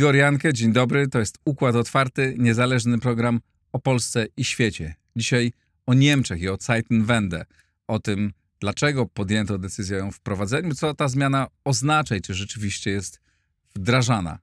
[0.00, 1.08] Igor Jankę, dzień dobry.
[1.08, 3.40] To jest Układ Otwarty, niezależny program
[3.72, 4.94] o Polsce i świecie.
[5.16, 5.52] Dzisiaj
[5.86, 7.44] o Niemczech i o Zeitenwende,
[7.88, 13.20] o tym, dlaczego podjęto decyzję o wprowadzeniu, co ta zmiana oznacza i czy rzeczywiście jest
[13.80, 14.38] wdrażana.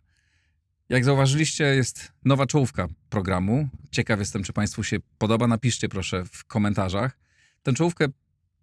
[0.89, 3.69] Jak zauważyliście, jest nowa czołówka programu.
[3.91, 5.47] Ciekaw jestem, czy Państwu się podoba.
[5.47, 7.17] Napiszcie proszę w komentarzach.
[7.63, 8.07] Tę czołówkę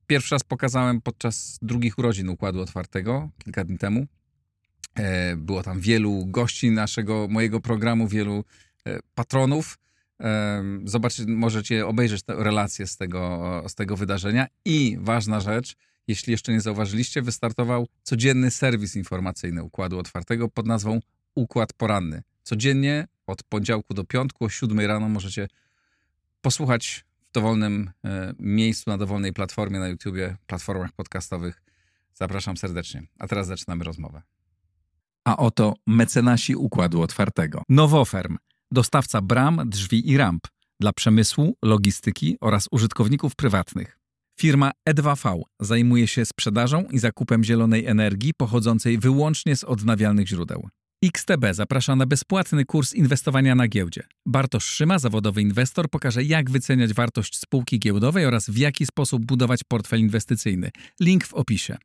[0.06, 4.06] pierwszy raz pokazałem podczas drugich urodzin Układu Otwartego, kilka dni temu.
[4.94, 8.44] E, było tam wielu gości naszego, mojego programu, wielu
[8.86, 9.78] e, patronów.
[10.20, 14.46] E, zobaczyć, możecie obejrzeć relacje z tego, z tego wydarzenia.
[14.64, 21.00] I ważna rzecz, jeśli jeszcze nie zauważyliście, wystartował codzienny serwis informacyjny Układu Otwartego pod nazwą
[21.34, 22.22] Układ Poranny.
[22.42, 25.48] Codziennie od poniedziałku do piątku o 7 rano możecie
[26.40, 27.90] posłuchać w dowolnym
[28.38, 31.62] miejscu, na dowolnej platformie na YouTubie, platformach podcastowych.
[32.14, 33.02] Zapraszam serdecznie.
[33.18, 34.22] A teraz zaczynamy rozmowę.
[35.24, 37.62] A oto mecenasi Układu Otwartego.
[37.68, 38.36] Nowoferm,
[38.70, 40.46] dostawca bram, drzwi i ramp
[40.80, 43.98] dla przemysłu, logistyki oraz użytkowników prywatnych.
[44.40, 50.68] Firma E2V zajmuje się sprzedażą i zakupem zielonej energii pochodzącej wyłącznie z odnawialnych źródeł.
[51.04, 54.02] XTB zaprasza na bezpłatny kurs inwestowania na giełdzie.
[54.26, 59.60] Bartosz Szyma, zawodowy inwestor, pokaże jak wyceniać wartość spółki giełdowej oraz w jaki sposób budować
[59.68, 60.70] portfel inwestycyjny.
[61.00, 61.76] Link w opisie.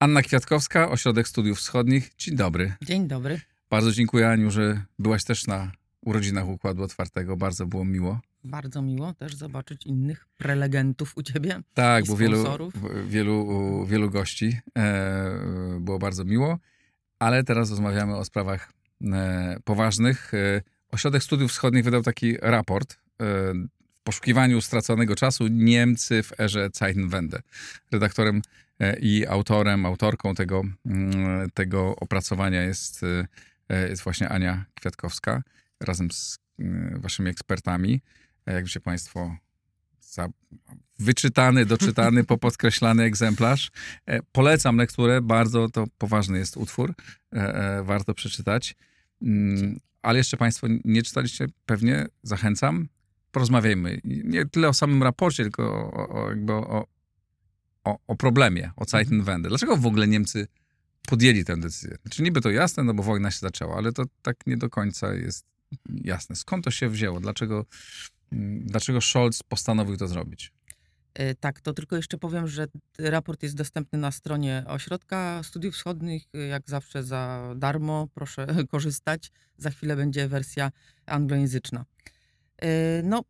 [0.00, 2.10] Anna Kwiatkowska, Ośrodek Studiów Wschodnich.
[2.18, 2.72] Dzień dobry.
[2.82, 3.40] Dzień dobry.
[3.70, 7.36] Bardzo dziękuję, Aniu, że byłaś też na urodzinach Układu Otwartego.
[7.36, 8.20] Bardzo było miło.
[8.44, 11.60] Bardzo miło też zobaczyć innych prelegentów u ciebie.
[11.74, 12.44] Tak, bo wielu,
[13.06, 14.58] wielu, wielu gości.
[14.78, 15.40] E,
[15.80, 16.58] było bardzo miło.
[17.18, 18.72] Ale teraz rozmawiamy o sprawach
[19.12, 20.34] e, poważnych.
[20.34, 22.96] E, Ośrodek Studiów Wschodnich wydał taki raport e,
[24.00, 27.42] w poszukiwaniu straconego czasu Niemcy w erze Zeitenwende.
[27.92, 28.42] Redaktorem
[28.80, 33.26] E, i autorem, autorką tego, mm, tego opracowania jest, e,
[33.88, 35.42] jest właśnie Ania Kwiatkowska
[35.80, 36.64] razem z e,
[36.98, 38.00] waszymi ekspertami.
[38.46, 39.36] Jak wiecie Państwo,
[40.00, 40.28] za
[40.98, 43.70] wyczytany, doczytany, popodkreślany egzemplarz.
[44.32, 46.94] Polecam lekturę, bardzo to poważny jest utwór,
[47.82, 48.74] warto przeczytać.
[49.22, 52.88] Mm, ale jeszcze Państwo nie czytaliście, pewnie zachęcam.
[53.30, 56.86] Porozmawiajmy nie tyle o samym raporcie, tylko o, o, jakby o,
[58.06, 59.48] o, problemie, o Zeitenwende.
[59.48, 60.46] Dlaczego w ogóle Niemcy
[61.10, 61.96] podjęli tę decyzję?
[62.02, 65.14] Znaczy niby to jasne, no bo wojna się zaczęła, ale to tak nie do końca
[65.14, 65.46] jest
[66.04, 66.36] jasne.
[66.36, 67.20] Skąd to się wzięło?
[67.20, 67.66] Dlaczego,
[68.32, 70.52] mm, dlaczego Scholz postanowił to zrobić?
[71.14, 72.66] E, tak, to tylko jeszcze powiem, że
[72.98, 79.30] raport jest dostępny na stronie Ośrodka Studiów Wschodnich, jak zawsze za darmo, proszę korzystać.
[79.58, 80.70] Za chwilę będzie wersja
[81.06, 81.84] anglojęzyczna.
[82.62, 83.24] E, no,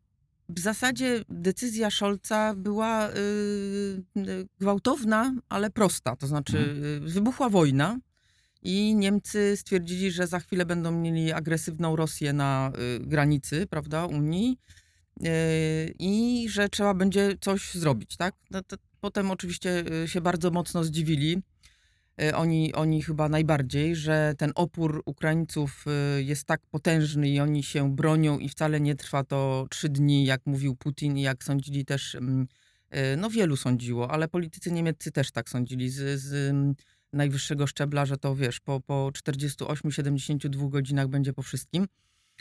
[0.49, 3.13] w zasadzie decyzja Scholza była y,
[4.17, 6.15] y, gwałtowna, ale prosta.
[6.15, 6.83] To znaczy, mhm.
[6.83, 7.99] Y, wybuchła wojna
[8.61, 14.57] i Niemcy stwierdzili, że za chwilę będą mieli agresywną Rosję na granicy, prawda, Unii
[15.99, 18.35] i że trzeba będzie coś zrobić, tak?
[18.51, 18.61] No
[18.99, 21.50] potem oczywiście się bardzo mocno zdziwili Y,
[22.33, 25.85] oni, oni chyba najbardziej, że ten opór Ukraińców
[26.17, 30.25] y, jest tak potężny i oni się bronią i wcale nie trwa to trzy dni,
[30.25, 32.47] jak mówił Putin i jak sądzili też, mm,
[32.95, 36.75] y, no wielu sądziło, ale politycy niemieccy też tak sądzili z, z mm,
[37.13, 41.87] najwyższego szczebla, że to wiesz, po, po 48-72 godzinach będzie po wszystkim.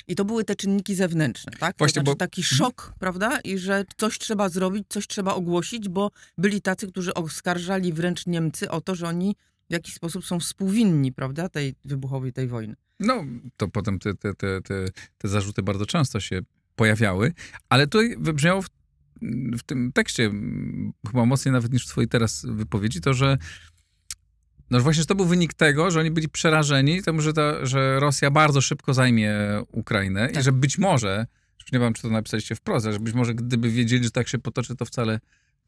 [0.09, 1.78] I to były te czynniki zewnętrzne, tak?
[1.78, 2.19] Właśnie, to znaczy bo...
[2.19, 3.41] taki szok, prawda?
[3.41, 8.70] I że coś trzeba zrobić, coś trzeba ogłosić, bo byli tacy, którzy oskarżali wręcz Niemcy
[8.70, 9.36] o to, że oni
[9.70, 12.75] w jakiś sposób są współwinni, prawda, tej wybuchowej tej wojny.
[13.00, 13.25] No,
[13.56, 14.84] to potem te, te, te, te,
[15.19, 16.41] te zarzuty bardzo często się
[16.76, 17.32] pojawiały,
[17.69, 18.69] ale tutaj wybrzmiało w,
[19.59, 20.30] w tym tekście,
[21.06, 23.39] chyba mocniej nawet niż w twojej teraz wypowiedzi, to, że
[24.71, 28.00] no właśnie, że to był wynik tego, że oni byli przerażeni tym, że, ta, że
[28.00, 29.34] Rosja bardzo szybko zajmie
[29.72, 30.41] Ukrainę tak.
[30.41, 31.27] i że być może,
[31.60, 34.28] już nie wiem, czy to napisaliście w proze, że być może gdyby wiedzieli, że tak
[34.28, 35.21] się potoczy, to wcale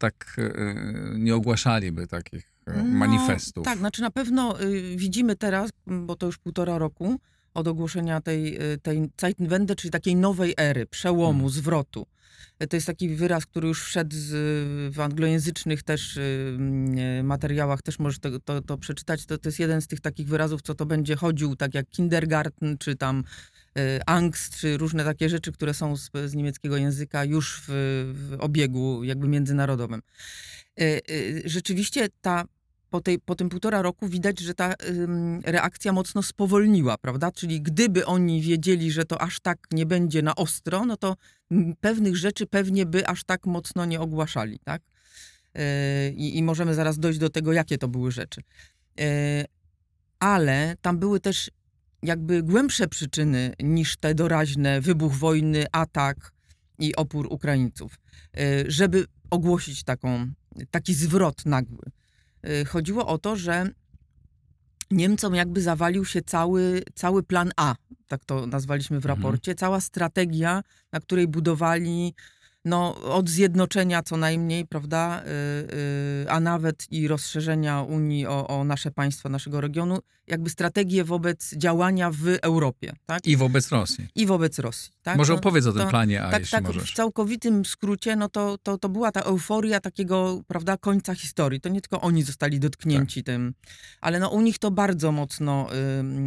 [0.03, 3.65] tak y, nie ogłaszaliby takich no, manifestów.
[3.65, 7.19] Tak, znaczy na pewno y, widzimy teraz, bo to już półtora roku
[7.53, 11.49] od ogłoszenia tej, y, tej Zeitenwende, czyli takiej nowej ery, przełomu, hmm.
[11.49, 12.05] zwrotu.
[12.69, 14.31] To jest taki wyraz, który już wszedł z,
[14.93, 16.19] w anglojęzycznych też
[17.23, 19.25] materiałach, też możesz to, to, to przeczytać.
[19.25, 22.77] To, to jest jeden z tych takich wyrazów, co to będzie chodził, tak jak kindergarten,
[22.77, 23.23] czy tam
[24.05, 27.71] angst, czy różne takie rzeczy, które są z, z niemieckiego języka już w,
[28.13, 30.01] w obiegu jakby międzynarodowym.
[31.45, 32.45] Rzeczywiście ta
[32.89, 34.73] po, tej, po tym półtora roku widać, że ta
[35.43, 37.31] reakcja mocno spowolniła, prawda?
[37.31, 41.15] Czyli gdyby oni wiedzieli, że to aż tak nie będzie na ostro, no to
[41.81, 44.81] pewnych rzeczy pewnie by aż tak mocno nie ogłaszali, tak?
[46.15, 48.41] I możemy zaraz dojść do tego, jakie to były rzeczy.
[50.19, 51.51] Ale tam były też
[52.03, 56.31] jakby głębsze przyczyny niż te doraźne wybuch wojny, atak
[56.79, 57.99] i opór Ukraińców,
[58.33, 60.31] yy, żeby ogłosić taką,
[60.71, 61.91] taki zwrot nagły.
[62.47, 63.69] Y, chodziło o to, że
[64.91, 67.75] Niemcom jakby zawalił się cały, cały plan A,
[68.07, 69.15] tak to nazwaliśmy w mhm.
[69.15, 72.13] raporcie, cała strategia, na której budowali
[72.65, 75.31] no, od zjednoczenia co najmniej, prawda, yy,
[76.23, 81.55] yy, a nawet i rozszerzenia Unii o, o, nasze państwa, naszego regionu, jakby strategię wobec
[81.55, 82.93] działania w Europie.
[83.05, 83.27] Tak?
[83.27, 84.07] I wobec Rosji.
[84.15, 84.91] I wobec Rosji.
[85.01, 85.17] Tak?
[85.17, 86.91] Może no, opowiedz o tym planie A, tak, jeśli tak, możesz.
[86.91, 91.61] W całkowitym skrócie, no to, to, to była ta euforia takiego, prawda, końca historii.
[91.61, 93.25] To nie tylko oni zostali dotknięci tak.
[93.25, 93.53] tym,
[94.01, 95.67] ale no u nich to bardzo mocno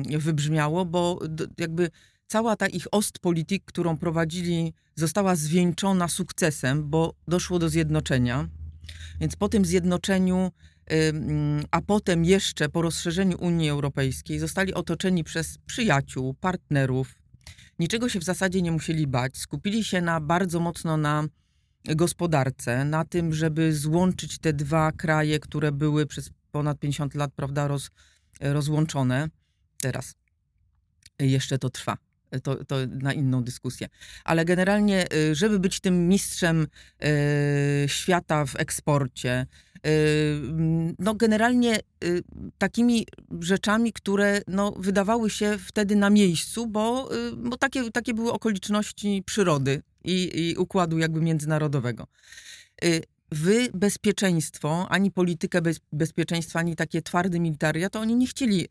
[0.09, 1.19] yy, wybrzmiało, bo
[1.59, 1.91] jakby
[2.27, 8.49] cała ta ich Ostpolitik, którą prowadzili, została zwieńczona sukcesem, bo doszło do zjednoczenia.
[9.21, 10.53] Więc po tym zjednoczeniu,
[11.71, 17.15] a potem jeszcze po rozszerzeniu Unii Europejskiej, zostali otoczeni przez przyjaciół, partnerów.
[17.79, 19.37] Niczego się w zasadzie nie musieli bać.
[19.37, 21.25] Skupili się na bardzo mocno na
[21.85, 27.69] gospodarce, na tym, żeby złączyć te dwa kraje, które były przez ponad 50 lat, prawda,
[27.69, 27.91] roz,
[28.41, 29.29] rozłączone.
[29.81, 30.15] Teraz
[31.19, 32.06] jeszcze to trwa
[32.41, 33.89] to, to na inną dyskusję.
[34.25, 36.67] Ale generalnie, y, żeby być tym mistrzem
[37.05, 39.47] y, świata w eksporcie,
[39.87, 40.41] y,
[40.99, 41.81] no generalnie
[42.59, 43.07] takimi
[43.41, 49.83] rzeczami, które no, wydawały się wtedy na miejscu, bo, bo takie, takie były okoliczności przyrody
[50.05, 52.07] i, i układu jakby międzynarodowego.
[53.33, 58.67] Wy bezpieczeństwo, ani politykę bez, bezpieczeństwa, ani takie twarde militaria, to oni nie chcieli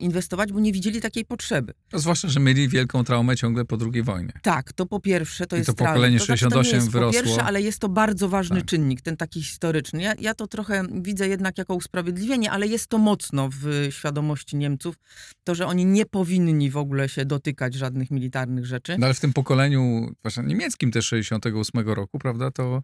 [0.00, 1.72] inwestować, bo nie widzieli takiej potrzeby.
[1.92, 4.32] No, zwłaszcza, że mieli wielką traumę ciągle po II wojnie.
[4.42, 7.20] Tak, to po pierwsze to I jest to pokolenie to 68 znaczy, to wyrosło.
[7.20, 8.68] Po pierwsze, ale jest to bardzo ważny tak.
[8.68, 10.02] czynnik, ten taki historyczny.
[10.02, 14.96] Ja, ja to trochę widzę jednak jako usprawiedliwienie, ale jest to mocno w świadomości Niemców,
[15.44, 18.96] to, że oni nie powinni w ogóle się dotykać żadnych militarnych rzeczy.
[18.98, 22.82] No ale w tym pokoleniu, zwłaszcza niemieckim też 68 roku, prawda, to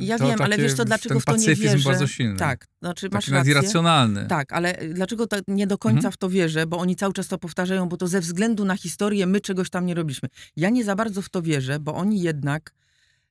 [0.00, 1.88] ja to wiem, ale wiesz co, dlaczego w to nie wierzę?
[1.88, 2.36] bardzo silny.
[2.36, 3.50] Tak, znaczy masz Taki rację.
[3.50, 4.26] irracjonalny.
[4.26, 6.12] Tak, ale dlaczego to nie do końca mhm.
[6.12, 6.66] w to wierzę?
[6.66, 9.86] Bo oni cały czas to powtarzają, bo to ze względu na historię my czegoś tam
[9.86, 10.28] nie robiliśmy.
[10.56, 12.74] Ja nie za bardzo w to wierzę, bo oni jednak,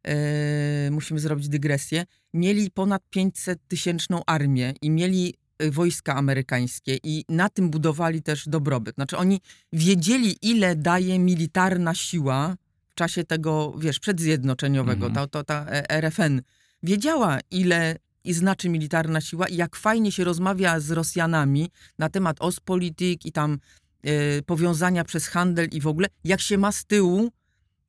[0.04, 7.26] e, musimy zrobić dygresję, mieli ponad 500 tysięczną armię i mieli e, wojska amerykańskie i
[7.30, 8.96] na tym budowali też dobrobyt.
[8.96, 9.42] Znaczy oni
[9.74, 12.56] wiedzieli, ile daje militarna siła
[13.02, 15.30] czasie tego, wiesz, przedzjednoczeniowego, mhm.
[15.30, 16.42] ta, ta, ta e, RFN
[16.84, 22.38] wiedziała, ile i znaczy militarna siła i jak fajnie się rozmawia z Rosjanami na temat
[22.40, 23.58] Ostpolitik i tam
[24.06, 27.32] y, powiązania przez handel i w ogóle, jak się ma z tyłu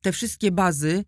[0.01, 1.03] te wszystkie bazy,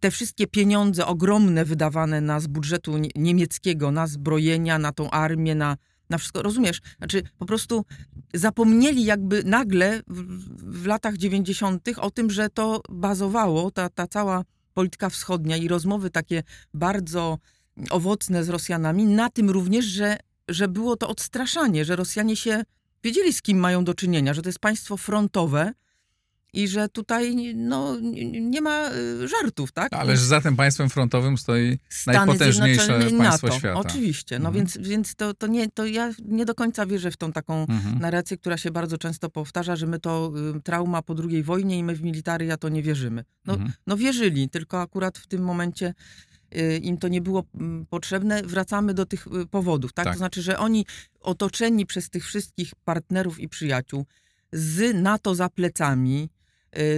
[0.00, 5.76] te wszystkie pieniądze ogromne wydawane na z budżetu niemieckiego, na zbrojenia, na tą armię, na
[6.12, 6.80] na wszystko, rozumiesz?
[6.98, 7.84] Znaczy po prostu
[8.34, 11.88] zapomnieli jakby nagle w, w latach 90.
[11.96, 14.44] o tym, że to bazowało, ta, ta cała
[14.74, 16.42] polityka wschodnia i rozmowy takie
[16.74, 17.38] bardzo
[17.90, 20.16] owocne z Rosjanami, na tym również, że,
[20.48, 22.62] że było to odstraszanie, że Rosjanie się
[23.04, 25.72] wiedzieli, z kim mają do czynienia, że to jest państwo frontowe,
[26.52, 27.96] i że tutaj no,
[28.40, 29.92] nie ma y, żartów, tak?
[29.92, 33.80] Ależ za tym państwem frontowym stoi Stany najpotężniejsze państwo NATO, świata.
[33.80, 34.54] Oczywiście, no mhm.
[34.54, 37.98] więc, więc to, to, nie, to ja nie do końca wierzę w tą taką mhm.
[37.98, 41.84] narrację, która się bardzo często powtarza, że my to y, trauma po II wojnie i
[41.84, 43.24] my w militaria to nie wierzymy.
[43.46, 43.72] No, mhm.
[43.86, 45.94] no wierzyli, tylko akurat w tym momencie
[46.56, 48.42] y, im to nie było mm, potrzebne.
[48.42, 50.04] Wracamy do tych powodów, tak?
[50.04, 50.14] tak?
[50.14, 50.86] To znaczy, że oni
[51.20, 54.06] otoczeni przez tych wszystkich partnerów i przyjaciół
[54.52, 56.28] z NATO za plecami,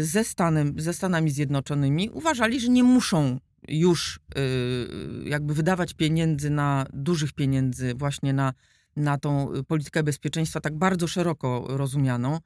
[0.01, 6.87] ze, Stanem, ze Stanami Zjednoczonymi uważali, że nie muszą już y, jakby wydawać pieniędzy na
[6.93, 8.53] dużych pieniędzy właśnie na,
[8.97, 12.39] na tą politykę bezpieczeństwa tak bardzo szeroko rozumianą,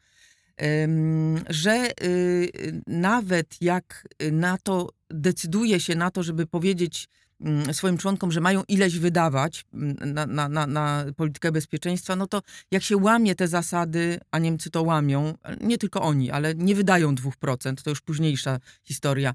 [1.49, 7.08] że y, nawet jak NATO decyduje się na to, żeby powiedzieć
[7.73, 12.42] swoim członkom, że mają ileś wydawać mm, na, na, na, na, politykę bezpieczeństwa, no to
[12.71, 17.14] jak się łamie te zasady, a Niemcy to łamią, nie tylko oni, ale nie wydają
[17.14, 19.35] 2%, to już późniejsza historia,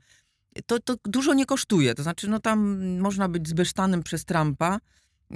[0.66, 1.96] to, to dużo nie kosztuje.
[1.96, 4.80] To znaczy, no tam można być zbesztanym przez Trumpa,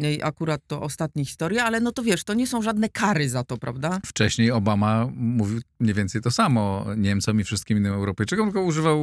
[0.04, 3.44] y, akurat to ostatnie historie, ale no to wiesz, to nie są żadne kary za
[3.44, 4.00] to, prawda?
[4.06, 9.00] Wcześniej Obama mówił mniej więcej to samo Niemcom i wszystkim innym Europejczykom, tylko używał...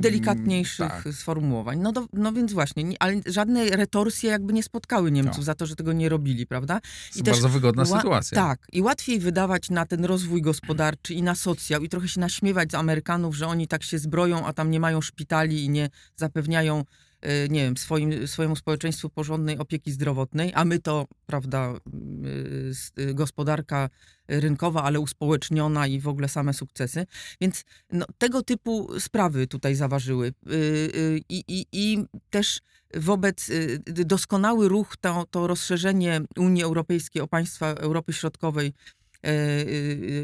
[0.00, 1.08] Delikatniejszych Tak.
[1.14, 1.78] sformułowań.
[1.80, 5.42] No, do, no więc właśnie, nie, ale żadne retorsje jakby nie spotkały Niemców No.
[5.42, 6.80] za to, że tego nie robili, prawda?
[7.12, 8.36] To też bardzo wygodna sytuacja.
[8.36, 8.66] Tak.
[8.72, 12.74] I łatwiej wydawać na ten rozwój gospodarczy i na socjal i trochę się naśmiewać z
[12.74, 16.84] Amerykanów, że oni tak się zbroją, a tam nie mają szpitali i nie zapewniają,
[17.50, 21.74] nie wiem, swoim, swojemu społeczeństwu porządnej opieki zdrowotnej, a my to, prawda,
[22.26, 23.88] y, s- y, gospodarka
[24.28, 27.06] rynkowa, ale uspołeczniona i w ogóle same sukcesy.
[27.40, 30.26] Więc no, tego typu sprawy tutaj zaważyły.
[30.28, 32.60] Y, y, I, i, i też
[32.94, 38.72] wobec y, doskonały ruch, to, to rozszerzenie Unii Europejskiej o państwa Europy Środkowej
[39.26, 39.30] y,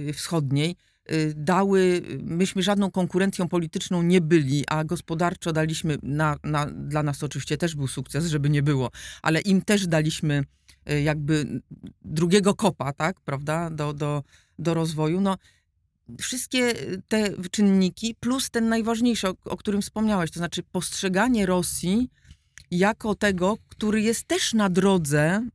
[0.09, 0.90] y, Wschodniej y,
[1.37, 7.57] dały, myśmy żadną konkurencją polityczną nie byli, a gospodarczo daliśmy, na, na, dla nas oczywiście
[7.57, 8.91] też był sukces, żeby nie było,
[9.23, 10.45] ale im też daliśmy
[10.91, 11.63] y, jakby
[12.03, 14.23] drugiego kopa, tak, prawda, do, do,
[14.59, 15.21] do rozwoju.
[15.21, 15.37] No,
[16.19, 16.75] wszystkie
[17.09, 22.11] te czynniki, plus ten najważniejszy, o, o którym wspomniałeś, to znaczy postrzeganie Rosji
[22.71, 25.49] jako tego, który jest też na drodze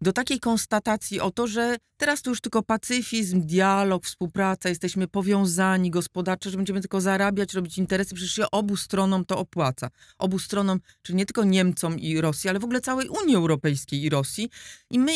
[0.00, 5.90] do takiej konstatacji o to, że teraz to już tylko pacyfizm, dialog, współpraca, jesteśmy powiązani
[5.90, 9.90] gospodarczo, że będziemy tylko zarabiać, robić interesy, przecież się obu stronom to opłaca.
[10.18, 14.08] Obu stronom, czyli nie tylko Niemcom i Rosji, ale w ogóle całej Unii Europejskiej i
[14.10, 14.50] Rosji.
[14.90, 15.12] I my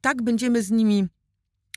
[0.00, 1.06] tak będziemy z nimi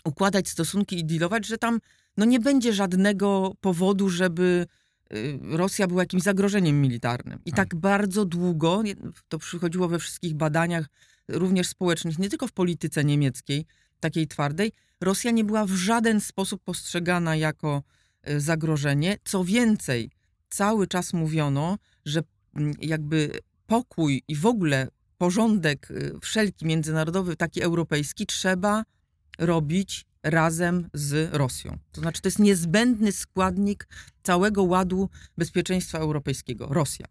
[0.06, 1.80] układać stosunki i dealować, że tam
[2.18, 4.68] no nie będzie żadnego powodu, żeby
[5.14, 7.40] y, Rosja była jakimś zagrożeniem militarnym.
[7.46, 7.58] I Tak.
[7.70, 8.84] tak bardzo długo,
[9.28, 10.86] to przychodziło we wszystkich badaniach,
[11.28, 13.66] również społecznych, nie tylko w polityce niemieckiej,
[14.00, 17.84] takiej twardej, Rosja nie była w żaden sposób postrzegana jako
[18.30, 19.18] y, zagrożenie.
[19.24, 20.12] Co więcej,
[20.50, 22.24] cały czas mówiono, że
[22.56, 28.84] mm, jakby pokój i w ogóle porządek y, wszelki międzynarodowy, taki europejski, trzeba
[29.40, 31.78] robić razem z Rosją.
[31.92, 33.88] To znaczy, to jest niezbędny składnik
[34.24, 36.68] całego ładu bezpieczeństwa europejskiego.
[36.70, 37.06] Rosja.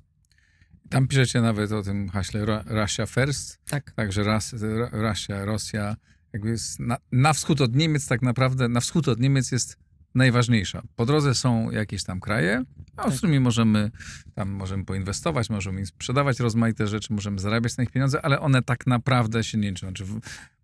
[0.90, 3.90] Tam piszecie nawet o tym haśle Ru- Russia First, Tak.
[3.90, 5.96] także Ru- Russia, Rosja,
[6.32, 9.76] jakby jest na, na wschód od Niemiec tak naprawdę, na wschód od Niemiec jest
[10.14, 10.82] najważniejsza.
[10.96, 12.64] Po drodze są jakieś tam kraje,
[12.96, 13.12] a Tak.
[13.12, 13.90] z którymi możemy
[14.34, 18.62] tam możemy poinwestować, możemy im sprzedawać rozmaite rzeczy, możemy zarabiać na nich pieniądze, ale one
[18.62, 19.86] tak naprawdę się nie liczą.
[19.86, 20.04] Znaczy,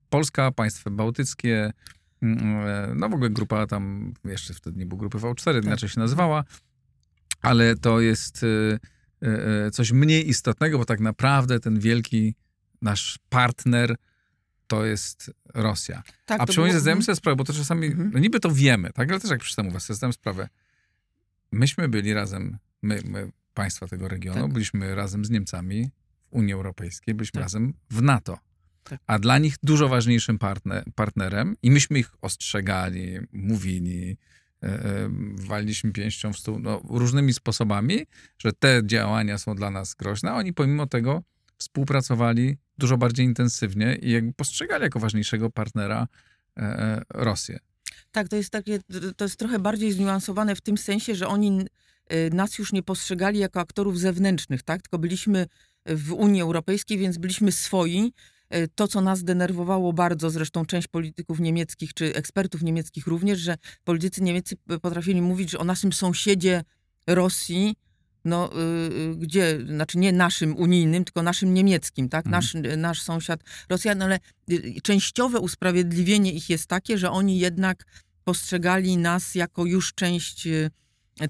[0.08, 1.72] Polska, państwa bałtyckie,
[2.22, 5.64] mm, e, no w ogóle grupa tam, jeszcze wtedy nie było grupy V4, Tak.
[5.64, 6.44] inaczej się nazywała,
[7.42, 8.78] ale to jest y,
[9.72, 12.34] coś mniej istotnego, bo tak naprawdę ten wielki
[12.82, 13.96] nasz partner
[14.66, 16.02] to jest Rosja.
[16.26, 18.10] tak A to przy okazji było- zdajemy sobie sprawę, bo to czasami, Mhm.
[18.14, 19.10] no niby to wiemy, tak?
[19.10, 20.48] Ale też jak przeczytam u was, sobie zdałem sprawę.
[21.52, 24.52] Myśmy byli razem, my, my państwa tego regionu, Tak.
[24.52, 25.90] byliśmy razem z Niemcami
[26.30, 27.42] w Unii Europejskiej, byliśmy Tak.
[27.42, 28.38] razem w NATO.
[28.84, 29.00] Tak.
[29.06, 34.16] A dla nich dużo ważniejszym partner, partnerem i myśmy ich ostrzegali, mówili, e, e,
[35.34, 38.06] waliliśmy pięścią w stół, no, różnymi sposobami,
[38.38, 41.22] że te działania są dla nas groźne, a oni pomimo tego
[41.58, 46.08] współpracowali dużo bardziej intensywnie i jakby postrzegali jako ważniejszego partnera
[46.56, 47.58] e, e, Rosję.
[48.12, 48.78] Tak, to jest takie,
[49.16, 51.66] to jest trochę bardziej zniuansowane w tym sensie, że oni
[52.32, 54.82] nas już nie postrzegali jako aktorów zewnętrznych, tak?
[54.82, 55.46] Tylko byliśmy
[55.86, 58.12] w Unii Europejskiej, więc byliśmy swoi.
[58.54, 63.56] Y, To, co nas denerwowało bardzo, zresztą część polityków niemieckich, czy ekspertów niemieckich również, że
[63.84, 66.64] politycy niemieccy potrafili mówić, że o naszym sąsiedzie
[67.06, 67.76] Rosji,
[68.24, 68.58] no, y,
[68.94, 72.26] y, gdzie, znaczy nie naszym unijnym, tylko naszym niemieckim, tak?
[72.26, 72.30] Mhm.
[72.32, 74.18] Nasz, nasz sąsiad Rosjan, ale
[74.50, 77.84] y, częściowe usprawiedliwienie ich jest takie, że oni jednak
[78.24, 80.70] postrzegali nas jako już część y,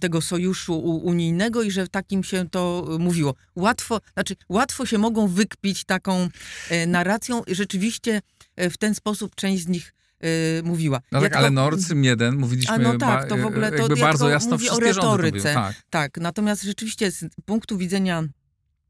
[0.01, 3.35] tego sojuszu unijnego i że takim się to y, mówiło.
[3.57, 6.29] Łatwo, znaczy łatwo się mogą wykpić taką
[6.71, 7.43] e, narracją.
[7.49, 8.23] Rzeczywiście
[8.57, 11.01] e, w ten sposób część z nich e, mówiła.
[11.13, 13.97] No Ja tak, tylko- ale Nord Mieden mówiliśmy A no tak, to w ogóle to
[13.97, 15.55] ja bardzo jasno mówię o retoryce.
[15.55, 15.77] Tak.
[15.91, 18.25] Tak, natomiast rzeczywiście z punktu widzenia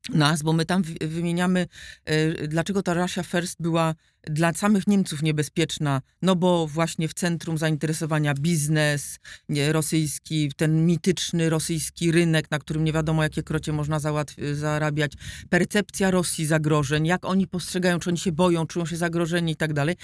[0.09, 1.67] nas, bo my tam wymieniamy,
[2.05, 3.95] e, dlaczego ta Russia First była
[4.31, 11.51] dla samych Niemców niebezpieczna, no bo właśnie w centrum zainteresowania biznes nie, rosyjski, ten mityczny
[11.51, 15.13] rosyjski rynek, na którym nie wiadomo jakie krocie można załatw- zarabiać,
[15.51, 19.73] percepcja Rosji zagrożeń, jak oni postrzegają, czy oni się boją, czują się zagrożeni i tak
[19.73, 19.97] dalej.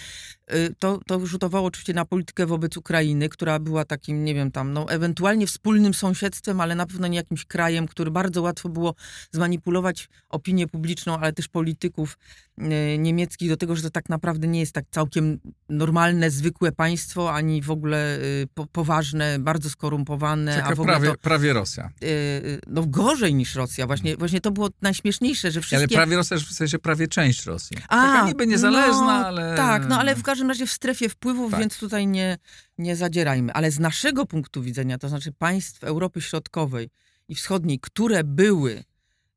[0.53, 4.73] Y, To, to rzutowało oczywiście na politykę wobec Ukrainy, która była takim, nie wiem, tam,
[4.73, 8.95] no ewentualnie wspólnym sąsiedztwem, ale na pewno nie jakimś krajem, który bardzo łatwo było
[9.33, 12.19] zmanipulować opinię publiczną, ale też polityków
[12.59, 15.39] y, niemieckich do tego, że to tak tak naprawdę nie jest tak całkiem
[15.69, 20.57] normalne, zwykłe państwo, ani w ogóle y, po, poważne, bardzo skorumpowane.
[20.57, 21.91] Taka a w ogóle prawie, to, prawie Rosja.
[22.03, 23.87] y, y, no gorzej niż Rosja.
[23.87, 25.95] Właśnie, właśnie to było najśmieszniejsze, że Ale wszystkie...
[25.97, 27.77] prawie Rosja w sensie prawie część Rosji.
[27.89, 29.57] A, Taka niby niezależna, no, ale...
[29.57, 31.61] Tak, no ale w każdym razie w strefie wpływów, Tak.
[31.61, 32.39] więc tutaj nie,
[32.79, 33.53] nie zadzierajmy.
[33.53, 36.91] Ale z naszego punktu widzenia, to znaczy państw Europy Środkowej
[37.29, 38.85] i Wschodniej, które były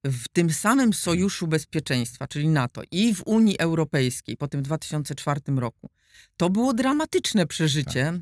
[0.03, 5.89] w tym samym sojuszu bezpieczeństwa, czyli NATO, i w Unii Europejskiej po tym 2004 roku,
[6.37, 8.21] to było dramatyczne przeżycie, Tak.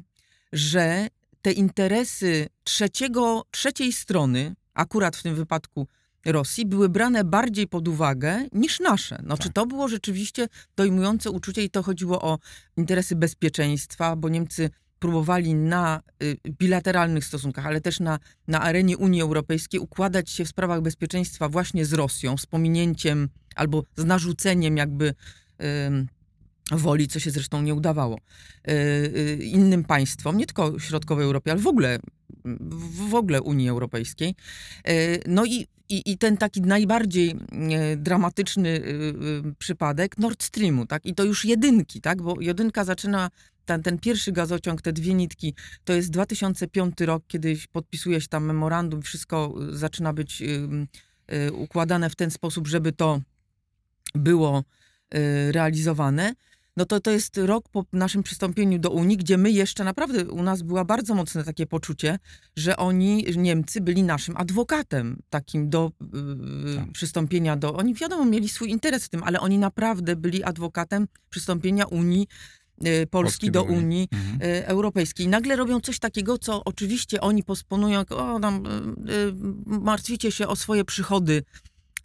[0.54, 1.08] że
[1.42, 5.88] te interesy trzeciego, trzeciej strony, akurat w tym wypadku
[6.26, 9.22] Rosji, były brane bardziej pod uwagę niż nasze.
[9.24, 9.48] No, Tak.
[9.48, 12.40] Czy to było rzeczywiście dojmujące uczucie i to chodziło o
[12.78, 14.70] interesy bezpieczeństwa, bo Niemcy
[15.00, 20.50] próbowali na y, bilateralnych stosunkach, ale też na, na arenie Unii Europejskiej układać się w
[20.50, 25.14] sprawach bezpieczeństwa właśnie z Rosją, z pominięciem albo z narzuceniem jakby
[26.72, 31.62] woli, co się zresztą nie udawało y, y, innym państwom, nie tylko środkowej Europie, ale
[31.62, 32.00] w ogóle
[33.10, 34.36] w, ogóle Unii Europejskiej.
[35.28, 37.36] No i, i, i ten taki najbardziej
[37.94, 38.82] y, dramatyczny y,
[39.50, 41.06] y, przypadek Nord Streamu, tak?
[41.06, 42.22] I to już jedynki, tak?
[42.22, 43.30] Bo jedynka zaczyna
[43.66, 45.54] ten, ten pierwszy gazociąg, te dwie nitki,
[45.84, 50.44] to jest 2005 rok, kiedy podpisuje się tam memorandum, wszystko zaczyna być
[51.54, 53.22] układane w ten sposób, żeby to
[54.16, 54.64] było
[55.52, 56.34] realizowane.
[56.80, 60.44] No to to jest rok po naszym przystąpieniu do Unii, gdzie my jeszcze naprawdę, u
[60.44, 62.20] nas była bardzo mocne takie poczucie,
[62.56, 65.92] że oni, Niemcy, byli naszym adwokatem takim do
[66.72, 66.92] y, Tak.
[66.92, 67.74] przystąpienia do...
[67.74, 72.28] Oni wiadomo, mieli swój interes w tym, ale oni naprawdę byli adwokatem przystąpienia Unii,
[72.88, 74.42] y, Polski, do, Unii Mhm.
[74.42, 75.28] y, Europejskiej.
[75.28, 78.64] Nagle robią coś takiego, co oczywiście oni posponują, o tam
[79.66, 81.44] martwicie się o swoje przychody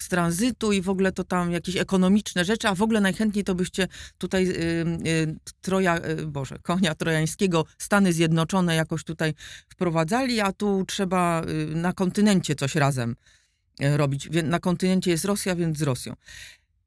[0.04, 3.54] z tranzytu i w ogóle to tam jakieś ekonomiczne rzeczy, a w ogóle najchętniej to
[3.54, 4.52] byście tutaj y,
[5.06, 9.34] y, troja, y, Boże, konia trojańskiego, Stany Zjednoczone jakoś tutaj
[9.68, 13.16] wprowadzali, a tu trzeba y, na kontynencie coś razem
[13.82, 14.28] y, robić.
[14.42, 16.14] Na kontynencie jest Rosja, więc z Rosją.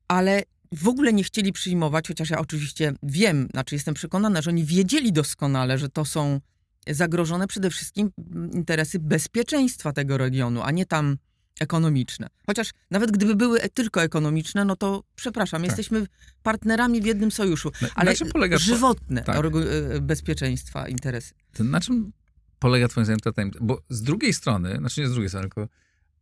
[0.08, 4.66] Ale w ogóle nie chcieli przyjmować, chociaż ja oczywiście wiem, znaczy jestem przekonana, że oni
[4.66, 6.42] wiedzieli doskonale, że to są
[6.88, 8.12] zagrożone przede wszystkim
[8.54, 11.18] interesy bezpieczeństwa tego regionu, a nie tam
[11.60, 12.28] ekonomiczne.
[12.46, 16.08] Chociaż nawet gdyby były e- tylko ekonomiczne, no to przepraszam, jesteśmy
[16.44, 19.38] partnerami w jednym sojuszu, Na- ale polega, żywotne tak.
[19.38, 21.34] orgu- e, bezpieczeństwa, interesy.
[21.54, 22.12] to na czym
[22.60, 23.60] polega twoim zdaniem ta tajemnica?
[23.62, 25.68] Bo z drugiej strony, znaczy nie z drugiej strony, tylko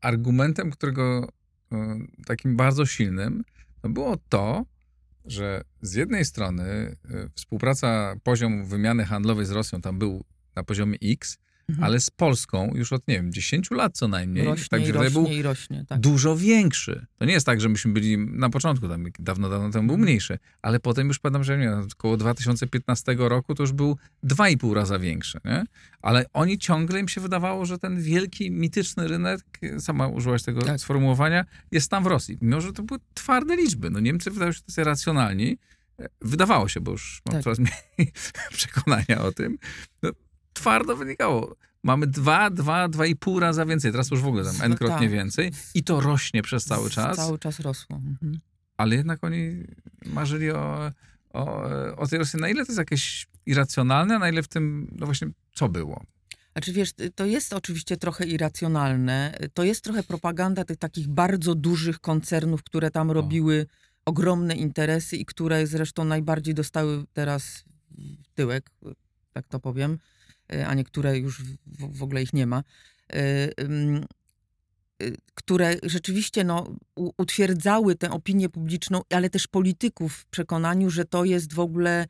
[0.01, 1.29] argumentem, którego
[1.71, 3.43] e, takim bardzo silnym,
[3.81, 4.65] to było to,
[5.25, 6.95] że z jednej strony e,
[7.35, 10.23] współpraca, poziom wymiany handlowej z Rosją tam był
[10.55, 11.37] na poziomie X,
[11.69, 11.83] Mhm.
[11.83, 15.11] ale z Polską już od, nie wiem, 10 lat co najmniej, rośnie tak i rośnie
[15.11, 15.85] był i rośnie.
[15.87, 15.99] Tak.
[15.99, 17.05] dużo większy.
[17.17, 20.39] To nie jest tak, że myśmy byli na początku, tam dawno, dawno temu był mniejszy,
[20.61, 25.39] ale potem już pamiętam, że nie, około 2015 roku to już był 2,5 raza większy,
[25.45, 25.63] nie?
[26.01, 29.41] Ale oni ciągle im się wydawało, że ten wielki, mityczny rynek,
[29.79, 30.79] sama użyłaś tego Tak.
[30.79, 32.37] sformułowania, jest tam w Rosji.
[32.41, 33.89] Mimo, że to były twarde liczby.
[33.89, 35.57] No Niemcy wydają się tacy racjonalni.
[36.21, 37.43] Wydawało się, bo już mam Tak.
[37.43, 38.11] coraz mniej
[38.57, 39.57] przekonania o tym.
[40.03, 40.09] No,
[40.55, 41.55] twardo wynikało.
[41.83, 43.91] Mamy dwa, dwa, dwa i pół raza więcej.
[43.91, 45.09] Teraz już w ogóle tam Z- n-krotnie tak.
[45.09, 45.51] więcej.
[45.73, 47.17] I to rośnie przez cały czas.
[47.17, 47.95] Cały czas rosło.
[47.95, 48.39] Mhm.
[48.77, 49.63] Ale jednak oni
[50.05, 50.91] marzyli o,
[51.33, 51.63] o,
[51.97, 52.39] o tej Rosji.
[52.39, 56.03] Na ile to jest jakieś irracjonalne, na ile w tym, no właśnie, co było?
[56.51, 59.37] Znaczy wiesz, to jest oczywiście trochę irracjonalne.
[59.53, 63.65] To jest trochę propaganda tych takich bardzo dużych koncernów, które tam robiły
[64.05, 67.63] ogromne interesy i które zresztą najbardziej dostały teraz
[68.35, 68.71] tyłek,
[69.33, 69.97] tak to powiem,
[70.67, 72.63] a niektóre już w, w ogóle ich nie ma.
[73.13, 73.17] Y,
[75.03, 81.25] y, które rzeczywiście no, utwierdzały tę opinię publiczną, ale też polityków w przekonaniu, że to
[81.25, 82.07] jest w ogóle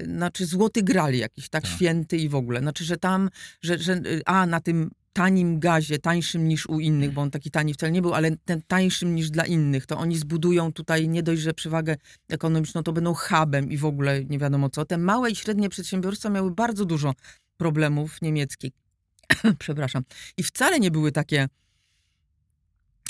[0.00, 1.72] y, znaczy złoty gral jakiś, tak, Tak.
[1.72, 2.60] święty i w ogóle.
[2.60, 3.30] Znaczy, że tam,
[3.62, 7.50] że, że y, a na tym tanim gazie, tańszym niż u innych, bo on taki
[7.50, 11.22] tani wcale nie był, ale ten tańszym niż dla innych, to oni zbudują tutaj nie
[11.22, 11.96] dość, że przewagę
[12.28, 14.84] ekonomiczną, to będą hubem i w ogóle nie wiadomo co.
[14.84, 17.14] Te małe i średnie przedsiębiorstwa miały bardzo dużo
[17.58, 18.72] problemów niemieckich.
[19.58, 20.02] Przepraszam.
[20.36, 21.48] I wcale nie były takie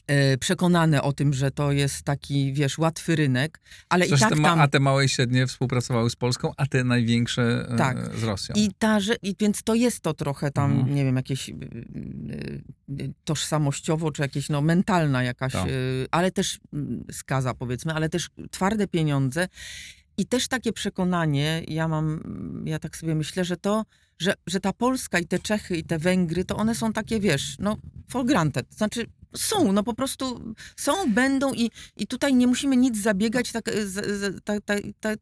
[0.07, 4.37] e, przekonane o tym, że to jest taki, wiesz, łatwy rynek, ale i tak te,
[4.37, 4.61] ma, tam...
[4.61, 8.17] a te małe i średnie współpracowały z Polską, a te największe e, Tak.
[8.17, 8.55] z Rosją.
[8.59, 10.95] I ta, że, i więc to jest to trochę tam, Mhm.
[10.95, 11.55] nie wiem, jakieś y,
[13.25, 15.67] tożsamościowo, czy jakieś no, mentalna jakaś, Tak.
[16.11, 19.49] ale też mm, skaza powiedzmy, ale też twarde pieniądze.
[20.19, 22.23] I też takie przekonanie, ja mam,
[22.67, 23.85] ja tak sobie myślę, że to,
[24.19, 27.57] że, że ta Polska i te Czechy i te Węgry, to one są takie, wiesz,
[27.59, 27.77] no
[28.09, 28.67] for granted.
[28.75, 33.71] Znaczy, Są, no po prostu są, będą i, i tutaj nie musimy nic zabiegać, tak,
[33.85, 34.75] z, ta, ta,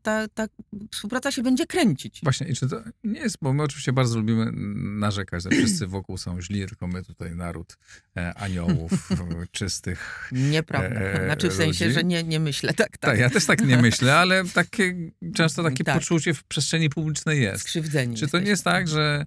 [0.03, 0.47] ta, ta,
[0.93, 2.21] współpraca się będzie kręcić.
[2.23, 4.53] Właśnie, i czy to nie jest, bo my oczywiście bardzo lubimy
[4.99, 7.77] narzekać, że wszyscy wokół są źli, tylko my tutaj naród
[8.17, 8.93] e, aniołów,
[9.53, 10.29] czystych.
[10.33, 11.01] Nieprawda.
[11.01, 13.19] e, Znaczy w sensie, że nie, nie myślę tak, tak.
[13.19, 14.95] Ja też tak nie myślę, ale takie,
[15.35, 15.95] często takie Tak.
[15.95, 17.63] poczucie w przestrzeni publicznej jest.
[17.63, 19.27] Skrzywdzeni Czy to nie jest tak, że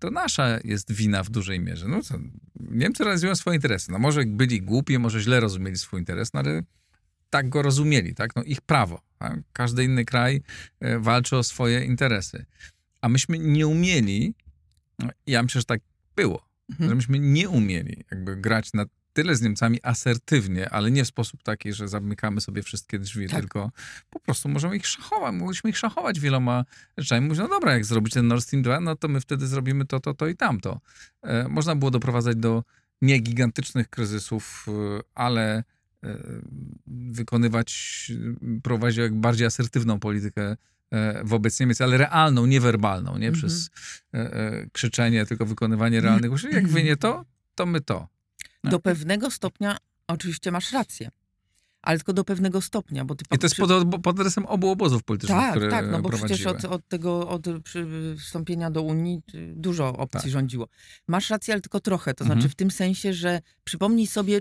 [0.00, 1.88] to nasza jest wina w dużej mierze?
[1.88, 2.18] No co,
[2.60, 3.92] Niemcy realizują swoje interesy.
[3.92, 6.62] No może byli głupi, może źle rozumieli swój interes, no ale
[7.30, 8.36] tak go rozumieli, tak?
[8.36, 9.02] No ich prawo.
[9.18, 9.38] Tak?
[9.52, 10.42] Każdy inny kraj
[10.80, 12.44] e, walczy o swoje interesy.
[13.00, 14.34] A myśmy nie umieli,
[14.98, 15.80] no, ja myślę, że tak
[16.16, 16.90] było, Mhm.
[16.90, 21.42] że myśmy nie umieli jakby grać na tyle z Niemcami asertywnie, ale nie w sposób
[21.42, 23.40] taki, że zamykamy sobie wszystkie drzwi, Tak.
[23.40, 23.70] tylko
[24.10, 26.64] po prostu możemy ich szachować, mogliśmy ich szachować wieloma
[26.98, 27.26] rzeczami.
[27.26, 30.00] Mówić, no dobra, jak zrobić ten Nord Stream 2, no to my wtedy zrobimy to,
[30.00, 30.80] to, to i tamto.
[31.22, 32.64] E, można było doprowadzać do
[33.02, 35.64] nie gigantycznych kryzysów, e, ale
[36.04, 36.18] e,
[36.86, 38.12] wykonywać,
[38.62, 40.56] prowadzić jak bardziej asertywną politykę
[40.90, 43.34] e, wobec Niemiec, ale realną, niewerbalną, nie Mhm.
[43.34, 43.70] przez
[44.14, 46.52] e, e, krzyczenie, tylko wykonywanie realnych usług.
[46.52, 48.08] Jak wy nie to, to my to.
[48.64, 48.70] No.
[48.70, 49.76] Do pewnego stopnia
[50.08, 51.10] oczywiście masz rację.
[51.82, 55.02] Ale tylko do pewnego stopnia, bo ty I to jest pod, pod adresem obu obozów
[55.02, 59.22] politycznych, Tak, które tak, no bo przecież od, od tego, od przy- wstąpienia do Unii
[59.34, 60.30] y, dużo opcji Tak.
[60.30, 60.68] rządziło.
[61.08, 62.14] Masz rację, ale tylko trochę.
[62.14, 62.40] To Mhm.
[62.40, 64.40] znaczy w tym sensie, że przypomnij sobie,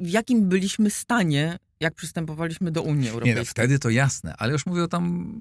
[0.00, 3.44] w jakim byliśmy stanie, jak przystępowaliśmy do Unii Nie, no, Europejskiej.
[3.44, 5.34] wtedy to jasne, ale już mówię o tam,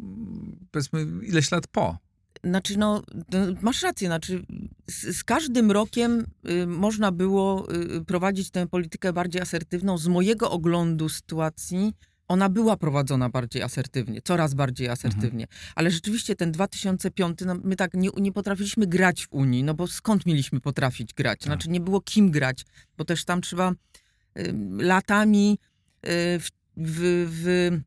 [0.71, 1.97] powiedzmy, ileś lat po.
[2.43, 4.45] Znaczy, no, no, masz rację, znaczy
[4.88, 9.97] z, z każdym rokiem y, można było y, prowadzić tę politykę bardziej asertywną.
[9.97, 11.93] Z mojego oglądu sytuacji
[12.28, 15.47] ona była prowadzona bardziej asertywnie, coraz bardziej asertywnie.
[15.76, 19.88] Ale rzeczywiście ten 2005, no, my tak nie, nie potrafiliśmy grać w Unii, no bo
[19.88, 21.43] skąd mieliśmy potrafić grać?
[21.43, 22.65] Znaczy nie było kim grać,
[22.97, 25.60] bo też tam trzeba y, latami
[26.04, 26.47] w,
[26.78, 27.80] w, w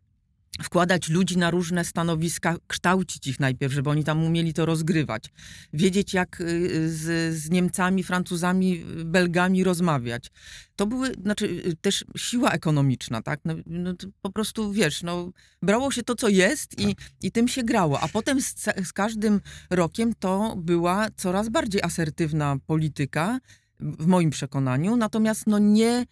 [0.62, 5.24] wkładać ludzi na różne stanowiska, kształcić ich najpierw, żeby oni tam umieli to rozgrywać.
[5.72, 10.30] Wiedzieć, jak y, z, z Niemcami, Francuzami, Belgami rozmawiać.
[10.76, 13.40] To były, znaczy y, też siła ekonomiczna, tak?
[13.44, 15.30] No, no po prostu, wiesz, no,
[15.62, 18.00] brało się to, co jest i, i tym się grało.
[18.00, 23.38] A potem z, z każdym rokiem to była coraz bardziej asertywna polityka,
[23.80, 24.96] w moim przekonaniu.
[24.96, 26.06] Natomiast no nie...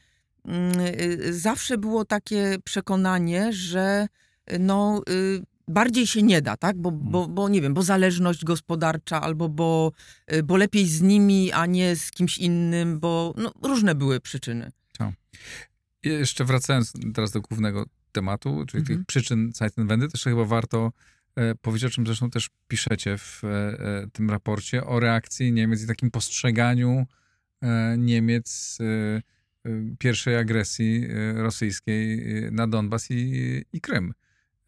[0.45, 4.09] mm, y, Zawsze było takie przekonanie, że
[4.59, 6.77] no, y, bardziej się nie da, tak?
[6.77, 9.93] Bo, bo, bo nie wiem, bo zależność gospodarcza, albo bo,
[10.33, 14.71] y, bo lepiej z nimi, a nie z kimś innym, bo no, różne były przyczyny.
[16.03, 19.05] I jeszcze wracając teraz do głównego tematu, czyli tych Mhm.
[19.07, 20.93] przyczyn Zeitenwende, też chyba warto
[21.37, 25.83] e, powiedzieć, o czym zresztą też piszecie w e, e, tym raporcie, o reakcji Niemiec
[25.83, 27.07] i takim postrzeganiu
[27.99, 28.79] Niemiec
[29.99, 34.13] pierwszej agresji rosyjskiej na Donbas i, i Krym.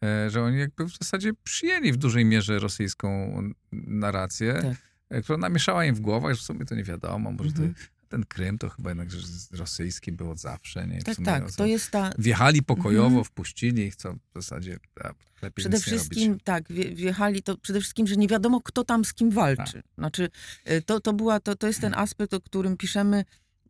[0.03, 3.37] E, że oni jakby w zasadzie przyjęli w dużej mierze rosyjską
[3.71, 4.77] narrację, Tak.
[5.09, 7.73] e, która namieszała im w głowach, że w sumie to nie wiadomo, może Mhm.
[7.73, 9.07] to, ten Krym to chyba jednak
[9.51, 10.87] rosyjski był od zawsze.
[10.87, 10.99] Nie?
[10.99, 12.09] W Tak, tak, co- to jest ta...
[12.17, 13.23] Wjechali pokojowo, Mhm.
[13.25, 15.07] wpuścili ich, co w zasadzie a,
[15.41, 19.13] lepiej Przede wszystkim, tak, wje- wjechali, to przede wszystkim, że nie wiadomo, kto tam z
[19.13, 19.83] kim walczy.
[19.97, 20.29] Znaczy,
[20.71, 23.25] y, to, to, była, to, to jest ten aspekt, o którym piszemy,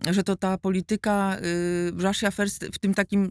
[0.09, 3.25] że to ta polityka y, Russia First w tym takim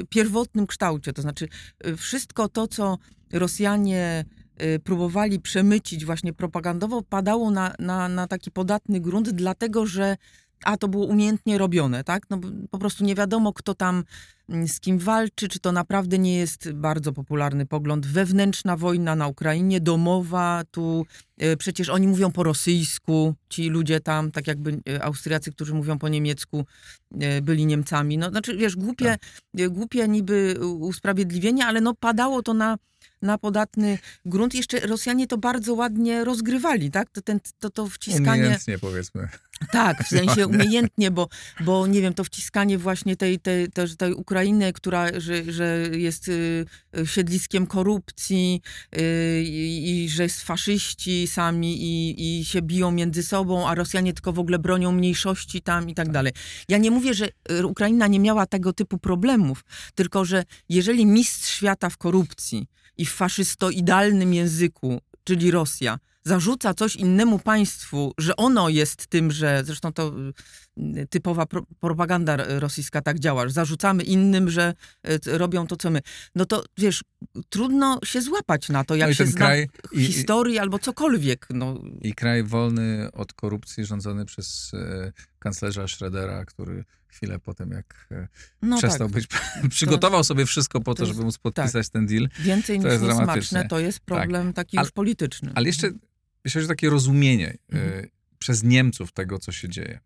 [0.00, 1.48] y, pierwotnym kształcie, to znaczy
[1.86, 2.98] y, wszystko to, co
[3.32, 4.24] Rosjanie
[4.84, 10.16] próbowali przemycić właśnie propagandowo, padało na, na, na taki podatny grunt, dlatego że
[10.64, 12.22] a to było umiejętnie robione, tak?
[12.30, 12.40] No,
[12.70, 14.04] po prostu nie wiadomo, kto tam
[14.48, 18.06] mm, z kim walczy, czy to naprawdę nie jest bardzo popularny pogląd.
[18.06, 21.06] Wewnętrzna wojna na Ukrainie, domowa, tu
[21.38, 25.98] e, przecież oni mówią po rosyjsku, ci ludzie tam, tak jakby e, Austriacy, którzy mówią
[25.98, 26.64] po niemiecku,
[27.20, 28.18] e, byli Niemcami.
[28.18, 29.16] No, znaczy, wiesz, głupie,
[29.58, 32.76] e, głupie niby usprawiedliwienie, ale no padało to na,
[33.22, 34.54] na podatny grunt.
[34.54, 37.10] Jeszcze Rosjanie to bardzo ładnie rozgrywali, tak?
[37.10, 38.42] To, ten, to, to wciskanie...
[38.42, 39.28] Umiejętnie powiedzmy.
[39.72, 41.28] Tak, w sensie umiejętnie, bo,
[41.60, 46.28] bo nie wiem, to wciskanie właśnie tej, tej, tej, tej Ukrainy, która, że, że jest
[46.28, 46.66] y,
[47.04, 48.60] siedliskiem korupcji
[48.96, 54.12] y, i, i że jest faszyści sami i, i się biją między sobą, a Rosjanie
[54.12, 56.32] tylko w ogóle bronią mniejszości tam i tak dalej.
[56.68, 61.48] Ja nie mówię, że y, Ukraina nie miała tego typu problemów, tylko że jeżeli mistrz
[61.54, 62.66] świata w korupcji
[62.98, 69.62] i w faszystoidalnym języku, czyli Rosja, zarzuca coś innemu państwu, że ono jest tym, że
[69.64, 70.12] zresztą to
[70.78, 74.74] y, typowa pro, propaganda rosyjska tak działa, że zarzucamy innym, że
[75.26, 76.00] y, robią to, co my.
[76.34, 77.04] No to wiesz,
[77.48, 81.46] trudno się złapać na to, jak no i się zna kraj, i, historii albo cokolwiek.
[81.50, 88.08] No, i kraj wolny od korupcji, rządzony przez e, kanclerza Schrödera, który chwilę potem, jak
[88.10, 88.28] e,
[88.62, 89.14] No przestał tak.
[89.14, 89.26] być,
[89.70, 92.28] przygotował sobie wszystko po to, to jest- żeby móc podpisać ten deal.
[92.40, 93.68] Więcej To niż dramatyczne.
[93.68, 95.52] to jest problem taki Ale- już polityczny.
[95.54, 95.90] Ale jeszcze,
[96.64, 98.04] o takie rozumienie Mhm.
[98.04, 100.00] e, przez Niemców tego, co się dzieje.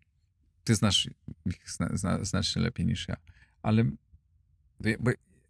[0.63, 1.09] Ty znasz
[1.45, 3.15] ich zna, zna, znacznie lepiej niż ja.
[3.61, 3.83] Ale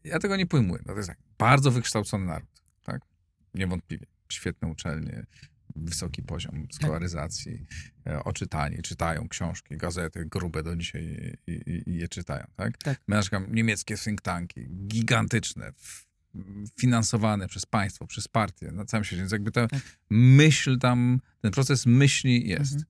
[0.04, 0.82] ja tego nie pojmuję.
[0.86, 2.50] No to jest tak, bardzo wykształcony naród,
[2.84, 3.02] tak?
[3.54, 4.06] Niewątpliwie.
[4.30, 5.26] Świetne uczelnie,
[5.76, 7.66] wysoki poziom skolaryzacji,
[8.08, 12.78] e, oczytani, czytają książki, gazety grube do dzisiaj i, i, i je czytają, tak?
[12.78, 13.02] Tak.
[13.22, 15.74] Przykład niemieckie think tanki, gigantyczne,
[16.80, 19.20] finansowane przez państwo, przez partie na całym świecie.
[19.20, 19.82] Więc jakby ta Tak.
[20.10, 22.74] myśl tam, ten proces myśli jest.
[22.74, 22.86] Mhm.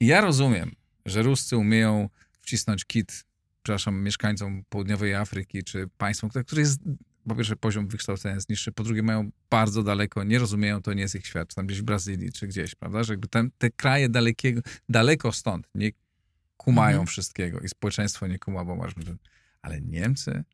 [0.00, 0.72] I ja rozumiem,
[1.06, 2.08] że Ruscy umieją
[2.40, 3.24] wcisnąć kit,
[3.62, 6.80] przepraszam, mieszkańcom południowej Afryki, czy państwom, które jest,
[7.28, 11.02] po pierwsze, poziom wykształcenia jest niższy, po drugie, mają bardzo daleko, nie rozumieją, to nie
[11.02, 13.02] jest ich świat, czy tam gdzieś w Brazylii, czy gdzieś, prawda?
[13.04, 15.90] Że jakby tam, te kraje dalekiego, daleko stąd nie
[16.56, 17.06] kumają Mhm.
[17.06, 18.92] wszystkiego i społeczeństwo nie kuma, bo masz...
[19.62, 20.44] Ale Niemcy,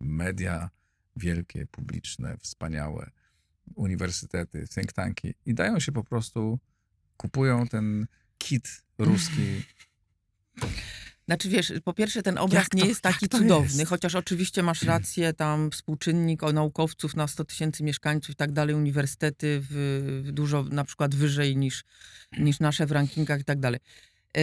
[0.00, 0.70] media
[1.16, 3.10] wielkie, publiczne, wspaniałe,
[3.74, 6.58] uniwersytety, think tanki i dają się po prostu,
[7.16, 8.06] kupują ten
[8.38, 9.42] kit ruski.
[11.28, 13.90] Znaczy wiesz, po pierwsze ten obraz nie jest taki cudowny, jest?
[13.90, 18.74] chociaż oczywiście masz rację, tam współczynnik o naukowców na 100 tysięcy mieszkańców i tak dalej,
[18.74, 21.84] uniwersytety w, w dużo na przykład wyżej niż,
[22.38, 23.80] niż nasze w rankingach i tak dalej.
[24.36, 24.40] E,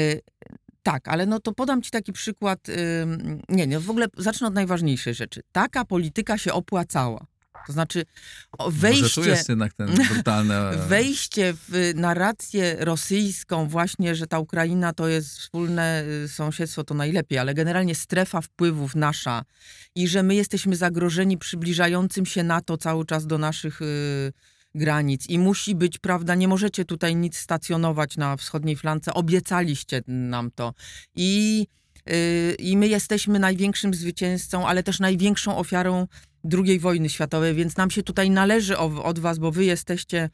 [0.84, 4.54] tak, ale no to podam ci taki przykład, ym, nie, nie, w ogóle zacznę od
[4.54, 5.42] najważniejszej rzeczy.
[5.52, 7.26] Taka polityka się opłacała.
[7.68, 8.06] To znaczy
[8.58, 10.54] o, Może tu wejście jest jednak ten brutalny...
[10.88, 17.40] wejście w narrację rosyjską właśnie, że ta Ukraina to jest wspólne y, sąsiedztwo, to najlepiej,
[17.40, 19.44] ale generalnie strefa wpływów nasza
[19.96, 24.34] i że my jesteśmy zagrożeni przybliżającym się NATO cały czas do naszych y,
[24.76, 25.30] granic.
[25.30, 30.74] I musi być, prawda, nie możecie tutaj nic stacjonować na wschodniej flance, obiecaliście nam to.
[31.16, 31.68] I,
[32.60, 36.08] i my jesteśmy największym zwycięzcą, ale też największą ofiarą
[36.52, 40.30] II wojny światowej, więc nam się tutaj należy od was, bo wy jesteście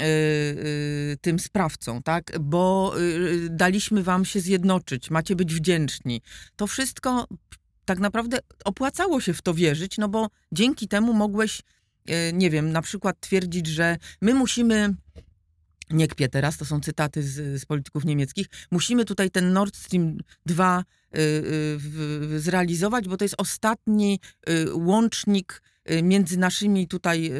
[0.00, 2.38] y, y, tym sprawcą, tak?
[2.40, 6.22] Bo y, daliśmy wam się zjednoczyć, macie być wdzięczni.
[6.56, 7.26] To wszystko
[7.84, 11.60] tak naprawdę opłacało się w to wierzyć, no bo dzięki temu mogłeś,
[12.10, 14.94] y, nie wiem, na przykład twierdzić, że my musimy
[15.90, 20.18] nie kpię teraz, to są cytaty z, z polityków niemieckich, musimy tutaj ten Nord Stream
[20.46, 21.20] 2 y,
[22.34, 27.30] y, zrealizować, bo to jest ostatni y, łącznik y, między naszymi tutaj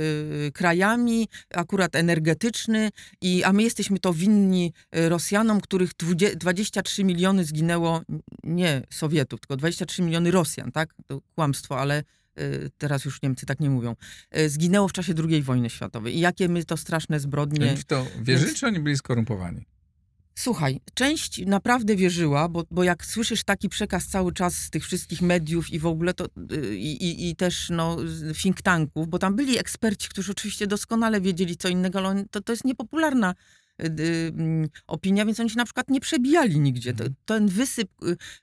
[0.46, 7.04] y, krajami, akurat energetyczny, i, a my jesteśmy to winni y, Rosjanom, których 20, 23
[7.04, 8.02] miliony zginęło,
[8.44, 10.94] nie Sowietów, tylko 23 miliony Rosjan, tak?
[11.06, 12.02] To kłamstwo, ale
[12.78, 13.96] teraz już Niemcy tak nie mówią.
[14.38, 16.16] Y, Zginęło w czasie II wojny światowej.
[16.16, 17.68] I jakie my to straszne zbrodnie...
[17.68, 19.66] Oni w to wierzyli, czy oni byli skorumpowani?
[20.38, 25.22] Słuchaj, część naprawdę wierzyła, bo, bo jak słyszysz taki przekaz cały czas z tych wszystkich
[25.22, 27.96] mediów i w ogóle to y, i, i, też no,
[28.42, 32.52] think tanków, bo tam byli eksperci, którzy oczywiście doskonale wiedzieli co innego, ale to, to
[32.52, 33.65] jest niepopularna y, y,
[34.86, 36.94] opinia, więc oni się na przykład nie przebijali nigdzie.
[36.94, 37.90] To, ten wysyp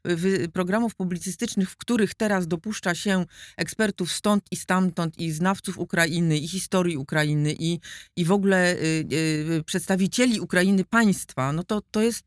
[0.07, 3.25] y, programów publicystycznych, w których teraz dopuszcza się
[3.57, 7.79] ekspertów stąd i stamtąd i znawców Ukrainy i historii Ukrainy i,
[8.15, 12.23] i w ogóle y, y, przedstawicieli Ukrainy państwa, no to, to jest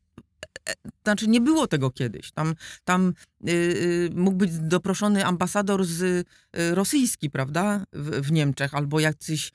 [0.69, 2.31] e, znaczy nie było tego kiedyś.
[2.31, 3.13] Tam, tam
[4.15, 9.51] mógł być doproszony ambasador z rosyjski, prawda, w, w Niemczech, albo jacyś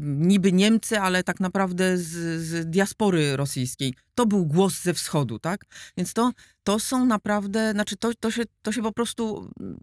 [0.00, 3.94] niby Niemcy, ale tak naprawdę z, z diaspory rosyjskiej.
[4.14, 5.64] To był głos ze wschodu, tak?
[5.96, 6.32] Więc to,
[6.64, 9.78] to są naprawdę, znaczy to, to, się, to się po prostu mm,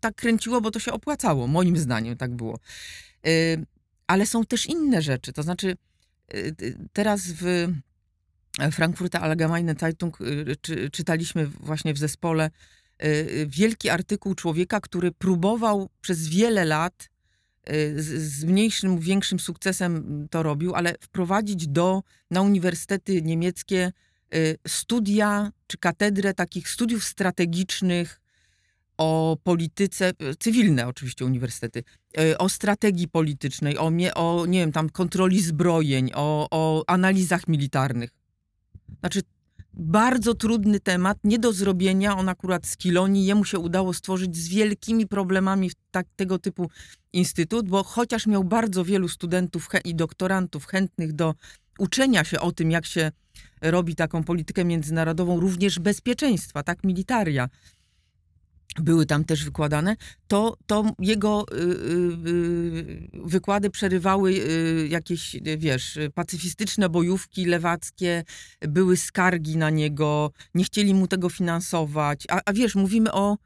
[0.00, 2.58] tak kręciło, bo to się opłacało, moim zdaniem tak było.
[3.26, 3.66] Y,
[4.06, 5.76] ale są też inne rzeczy, to znaczy
[6.34, 7.68] y, y, teraz w
[8.72, 12.50] Frankfurter Allgemeine Zeitung y, czy, czytaliśmy właśnie w zespole
[13.02, 17.19] y, y, wielki artykuł człowieka, który próbował przez wiele lat y,
[17.96, 23.92] z, z mniejszym większym sukcesem to robił, ale wprowadzić do, na uniwersytety niemieckie
[24.34, 28.20] y, studia czy katedrę takich studiów strategicznych
[28.98, 31.84] o polityce, y, cywilne oczywiście uniwersytety,
[32.20, 38.10] y, o strategii politycznej, o, o nie wiem, tam kontroli zbrojeń, o, o analizach militarnych.
[39.00, 39.22] Znaczy,
[39.74, 42.16] bardzo trudny temat, nie do zrobienia.
[42.16, 46.70] On akurat z Kilonii, jemu się udało stworzyć z wielkimi problemami tak, tego typu
[47.12, 51.34] instytut, bo chociaż miał bardzo wielu studentów i doktorantów chętnych do
[51.78, 53.12] uczenia się o tym, jak się
[53.62, 57.48] robi taką politykę międzynarodową, również bezpieczeństwa, tak, militaria,
[58.78, 59.96] były tam też wykładane,
[60.28, 61.66] to, to jego y, y,
[62.28, 68.24] y, wykłady przerywały y, jakieś, wiesz, pacyfistyczne bojówki lewackie,
[68.60, 72.24] były skargi na niego, nie chcieli mu tego finansować.
[72.28, 73.36] A, a wiesz, mówimy o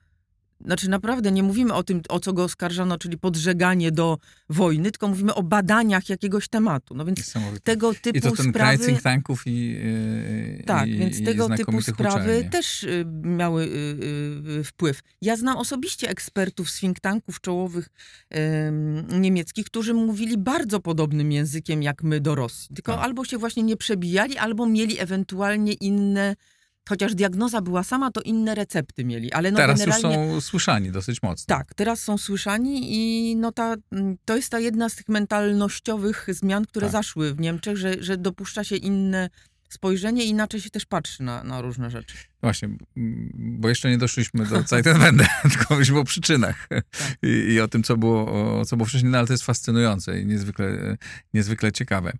[0.64, 5.09] znaczy naprawdę nie mówimy o tym, o co go oskarżano, czyli podżeganie do wojny, tylko
[5.09, 6.94] mówimy o badaniach jakiegoś tematu.
[6.94, 8.53] No więc tego typu I to ten sprawy...
[8.53, 12.50] kraj think tanków i yy, Tak, i, więc tego typu sprawy uczelni.
[12.50, 13.68] też y, miały y,
[14.61, 15.00] y, wpływ.
[15.22, 17.88] Ja znam osobiście ekspertów z think tanków czołowych
[18.31, 22.74] em, niemieckich, którzy mówili bardzo podobnym językiem jak my do Rosji.
[22.74, 23.05] Tylko Tak.
[23.05, 26.37] albo się właśnie nie przebijali, albo mieli ewentualnie inne,
[26.88, 29.33] chociaż diagnoza była sama, to inne recepty mieli.
[29.33, 31.57] Ale no Teraz już są słyszani dosyć mocno.
[31.57, 36.27] Tak, teraz są słyszani i no ta, mm, to jest ta jedna z tych mentalnościowych
[36.29, 36.92] zmian, które Tak.
[36.92, 39.31] zaszły w Niemczech, że, że dopuszcza się inne
[39.68, 42.16] spojrzenie inaczej się też patrzy na, na różne rzeczy.
[42.42, 42.68] Właśnie,
[43.35, 46.85] bo jeszcze nie doszliśmy do Zeitenwende, tylko mówiliśmy o przyczynach Tak.
[47.23, 50.20] I, i o tym, co było, o, co było wcześniej, no ale to jest fascynujące
[50.20, 50.97] i niezwykle,
[51.35, 52.12] niezwykle ciekawe.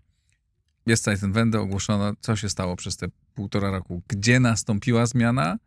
[0.87, 4.03] Jest Zeitenwende, ogłoszono, co się stało przez te półtora roku.
[4.09, 5.59] Gdzie nastąpiła zmiana,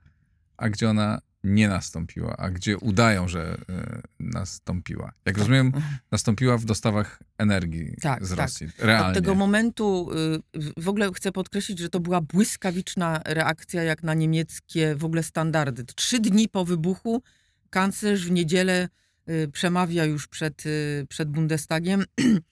[0.57, 5.11] a gdzie ona nie nastąpiła, a gdzie udają, że e, nastąpiła.
[5.25, 5.71] Jak rozumiem,
[6.11, 8.39] nastąpiła w dostawach energii Tak, z tak.
[8.39, 8.67] Rosji.
[8.79, 9.07] Realnie.
[9.07, 10.09] Od tego momentu
[10.55, 15.23] y, w ogóle chcę podkreślić, że to była błyskawiczna reakcja jak na niemieckie w ogóle
[15.23, 15.83] standardy.
[15.83, 17.23] Trzy dni po wybuchu
[17.69, 18.89] kanclerz w niedzielę
[19.29, 22.03] y, przemawia już przed, y, przed Bundestagiem.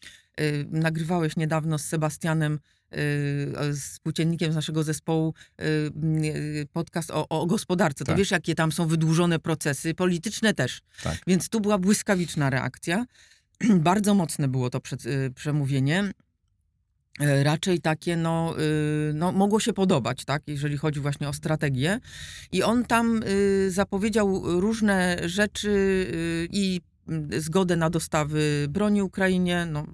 [0.72, 2.60] Nagrywałeś niedawno z Sebastianem,
[2.96, 4.00] y, z
[4.56, 5.64] naszego zespołu, y,
[6.26, 8.06] y, podcast o, o gospodarce.
[8.06, 8.18] To Tak.
[8.18, 10.82] wiesz, jakie tam są wydłużone procesy, polityczne też.
[11.04, 11.18] Tak.
[11.28, 13.06] Więc tu była błyskawiczna reakcja.
[13.90, 15.04] Bardzo mocne było to przed,
[15.36, 16.12] przemówienie.
[17.20, 18.56] E, Raczej takie, no,
[19.14, 22.00] no, mogło się podobać, tak, jeżeli chodzi właśnie o strategię.
[22.52, 23.24] I on tam
[23.70, 26.08] zapowiedział różne rzeczy
[26.52, 26.82] i
[27.38, 29.68] zgodę na dostawy broni Ukrainie.
[29.72, 29.88] No,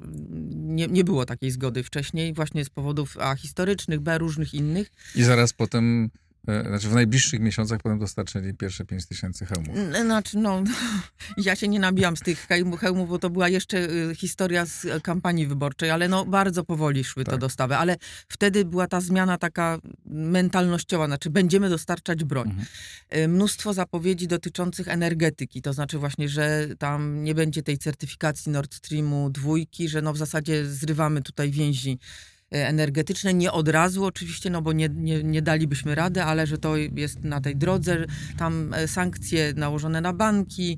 [0.51, 4.91] nie, nie było takiej zgody wcześniej, właśnie z powodów A historycznych, B różnych innych.
[5.15, 6.09] I zaraz potem,
[6.43, 9.75] znaczy w najbliższych miesiącach potem dostarczyli pierwsze 5 tysięcy hełmów.
[10.01, 10.63] Znaczy, no,
[11.37, 12.47] ja się nie nabijam z tych
[12.79, 17.03] hełmów, bo to była jeszcze y, historia z e, kampanii wyborczej, ale no bardzo powoli
[17.03, 17.39] szły te Tak.
[17.39, 17.75] dostawy.
[17.75, 22.49] Ale wtedy była ta zmiana taka mentalnościowa, znaczy będziemy dostarczać broń.
[22.49, 22.67] Mhm.
[23.15, 28.73] Y, Mnóstwo zapowiedzi dotyczących energetyki, to znaczy właśnie, że tam nie będzie tej certyfikacji Nord
[28.75, 34.49] Streamu dwójki, że no w zasadzie zrywamy tutaj więzi e, energetyczne, nie od razu oczywiście,
[34.49, 38.05] no bo nie, nie, nie dalibyśmy rady, ale że to jest na tej drodze,
[38.37, 40.77] tam e, sankcje nałożone na banki,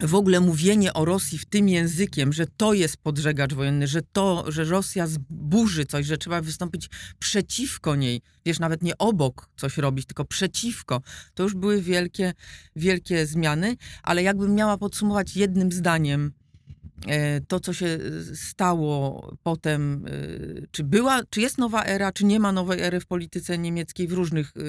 [0.00, 4.44] w ogóle mówienie o Rosji w tym językiem, że to jest podżegacz wojenny, że to,
[4.48, 10.06] że Rosja zburzy coś, że trzeba wystąpić przeciwko niej, wiesz, nawet nie obok coś robić,
[10.06, 11.00] tylko przeciwko,
[11.34, 12.32] to już były wielkie,
[12.76, 16.32] wielkie zmiany, ale jakbym miała podsumować jednym zdaniem
[17.48, 18.00] to, co się e,
[18.36, 23.06] stało potem, e, czy była, czy jest nowa era, czy nie ma nowej ery w
[23.06, 24.60] polityce niemieckiej w różnych e,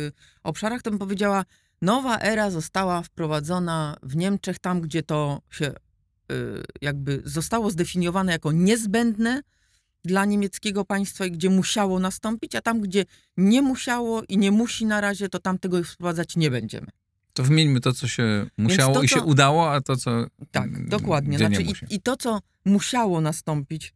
[0.44, 1.46] obszarach, to bym powiedziała,
[1.82, 5.74] nowa era została wprowadzona w Niemczech, tam gdzie to się
[6.82, 9.42] jakby zostało zdefiniowane jako niezbędne
[10.06, 13.06] dla niemieckiego państwa i gdzie musiało nastąpić, a tam gdzie
[13.38, 16.88] nie musiało i nie musi na razie, to tam tego wprowadzać nie będziemy.
[17.36, 20.68] To wymieńmy to, co się musiało to, i się co- udało, a to, co Tak,
[20.68, 21.38] mm, dokładnie.
[21.38, 23.94] Znaczy, i, I to, co musiało nastąpić,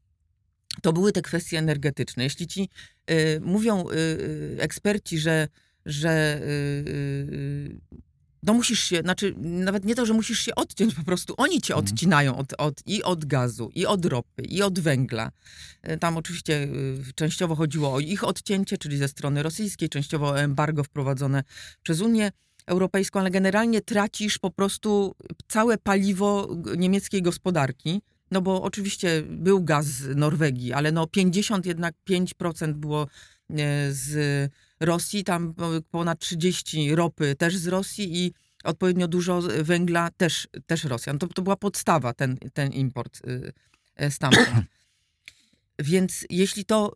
[0.82, 2.24] to były te kwestie energetyczne.
[2.24, 2.70] Jeśli ci
[3.12, 5.48] y, mówią y, y, eksperci, że,
[5.86, 6.46] że y,
[6.90, 7.80] y,
[8.44, 11.74] no musisz się, znaczy nawet nie to, że musisz się odciąć, po prostu oni cię
[11.76, 11.86] Mhm.
[11.94, 15.32] odcinają od, od, i od gazu, i od ropy, i od węgla.
[15.90, 16.68] Y, Tam oczywiście
[17.16, 21.44] częściowo chodziło o ich odcięcie, czyli ze strony rosyjskiej, częściowo o embargo wprowadzone
[21.84, 22.32] przez Unię
[22.66, 25.16] Europejską, ale generalnie tracisz po prostu
[25.48, 28.02] całe paliwo niemieckiej gospodarki.
[28.32, 33.08] No bo oczywiście był gaz z Norwegii, ale no 50 jednak 5% było e,
[33.92, 35.54] z Rosji, tam
[35.92, 41.20] ponad 30 ropy też z Rosji i odpowiednio dużo węgla też, też Rosjan.
[41.20, 43.54] To, to była podstawa, ten, ten import y,
[43.96, 44.50] e, stamtąd.
[45.80, 46.96] Więc jeśli to,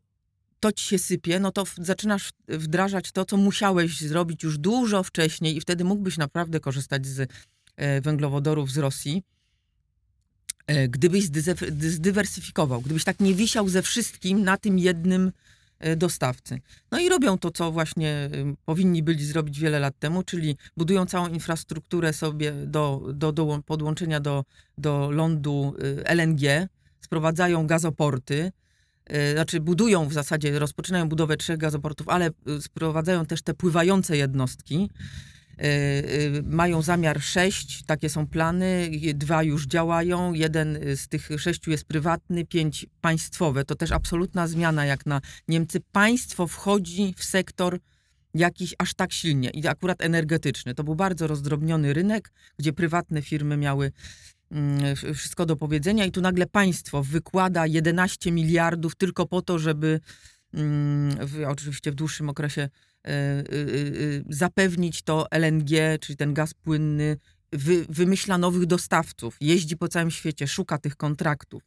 [0.63, 5.57] to ci się sypie, no to zaczynasz wdrażać to, co musiałeś zrobić już dużo wcześniej
[5.57, 7.31] i wtedy mógłbyś naprawdę korzystać z
[7.75, 9.23] e, węglowodorów z Rosji,
[10.67, 11.23] e, gdybyś
[11.79, 15.31] zdywersyfikował, gdybyś tak nie wisiał ze wszystkim na tym jednym
[15.79, 16.61] e, dostawcy.
[16.91, 18.29] No i robią to, co właśnie
[18.65, 24.19] powinni byli zrobić wiele lat temu, czyli budują całą infrastrukturę sobie do, do, do podłączenia
[24.19, 24.43] do,
[24.77, 26.67] do lądu y, LNG,
[27.01, 28.51] sprowadzają gazoporty,
[29.33, 34.89] znaczy budują w zasadzie, rozpoczynają budowę trzech gazoportów, ale y, sprowadzają też te pływające jednostki.
[35.57, 41.71] E, e, mają zamiar sześć, takie są plany, dwa już działają, jeden z tych sześciu
[41.71, 43.65] jest prywatny, pięć państwowe.
[43.65, 45.79] To też absolutna zmiana jak na Niemcy.
[45.91, 47.79] Państwo wchodzi w sektor
[48.33, 50.75] jakiś aż tak silnie i akurat energetyczny.
[50.75, 53.91] To był bardzo rozdrobniony rynek, gdzie prywatne firmy miały
[55.15, 59.99] wszystko do powiedzenia i tu nagle państwo wykłada 11 miliardów tylko po to, żeby
[60.53, 62.69] mm, w, oczywiście w dłuższym okresie
[63.07, 63.43] E, e, e,
[64.29, 67.17] zapewnić to LNG, czyli ten gaz płynny,
[67.51, 71.63] wy, wymyśla nowych dostawców, jeździ po całym świecie, szuka tych kontraktów.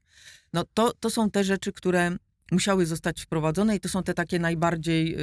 [0.53, 2.17] No to, to są te rzeczy, które
[2.53, 5.17] musiały zostać wprowadzone i to są te takie najbardziej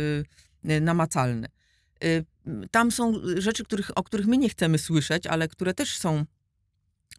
[0.64, 1.48] namacalne.
[2.72, 6.26] Tam są rzeczy, których, o których my nie chcemy słyszeć, ale które też są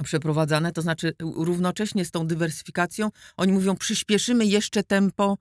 [0.05, 5.39] przeprowadzane, to znaczy równocześnie z tą dywersyfikacją oni mówią, przyspieszymy jeszcze tempo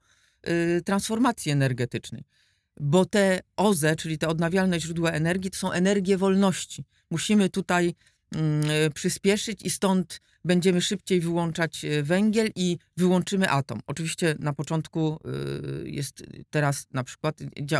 [0.84, 2.24] transformacji energetycznej
[2.80, 6.84] bo te OZE, czyli te odnawialne źródła energii, to są energie wolności.
[7.10, 7.94] Musimy tutaj
[8.34, 13.80] mm, e, przyspieszyć i stąd będziemy szybciej wyłączać e, węgiel i wyłączymy atom.
[13.86, 15.20] Oczywiście na początku
[15.84, 17.38] e, jest teraz na przykład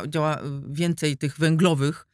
[0.09, 2.07] działa więcej tych węglowych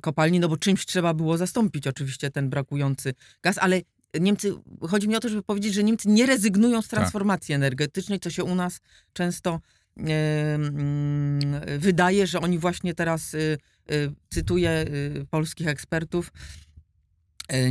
[0.00, 3.80] kopalni, no bo czymś trzeba było zastąpić oczywiście ten brakujący gaz, ale
[4.20, 6.98] Niemcy, chodzi mi o to, żeby powiedzieć, że Niemcy nie rezygnują z tak.
[6.98, 7.56] transformacji tak.
[7.56, 8.80] energetycznej, co się u nas
[9.12, 9.60] często
[9.96, 11.40] Mm,
[11.78, 13.58] wydaje, że oni właśnie teraz, y,
[13.90, 14.84] y, cytuję
[15.30, 16.32] polskich ekspertów,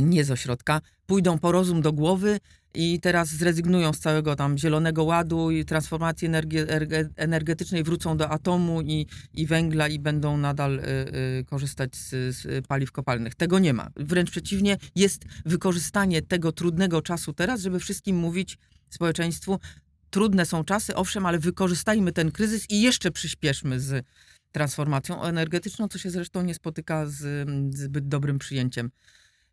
[0.00, 2.40] nie z ośrodka, pójdą po rozum do głowy
[2.74, 6.28] i teraz zrezygnują z całego tam zielonego ładu i transformacji
[7.16, 10.82] energetycznej, wrócą do atomu i, i węgla i będą nadal y,
[11.40, 13.34] y, korzystać z, z, paliw kopalnych.
[13.34, 13.90] Tego nie ma.
[13.96, 18.58] Wręcz przeciwnie, jest wykorzystanie tego trudnego czasu teraz, żeby wszystkim mówić
[18.90, 19.58] społeczeństwu,
[20.10, 24.06] trudne są czasy, owszem, ale wykorzystajmy ten kryzys i jeszcze przyspieszmy z
[24.52, 28.90] transformacją energetyczną, co się zresztą nie spotyka z zbyt dobrym przyjęciem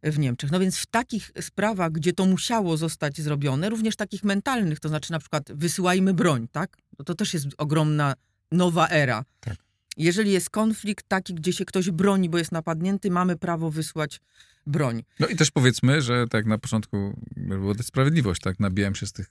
[0.03, 0.51] w Niemczech.
[0.51, 5.11] No więc w takich sprawach, gdzie to musiało zostać zrobione, również takich mentalnych, to znaczy
[5.11, 6.77] na przykład wysyłajmy broń, tak?
[6.99, 8.13] No to też jest ogromna
[8.51, 9.25] nowa era.
[9.39, 9.55] Tak.
[9.97, 14.21] Jeżeli jest konflikt taki, gdzie się ktoś broni, bo jest napadnięty, mamy prawo wysłać
[14.67, 15.03] broń.
[15.19, 18.59] No i też powiedzmy, że tak na początku była to sprawiedliwość, tak?
[18.59, 19.29] Nabijałem się z tych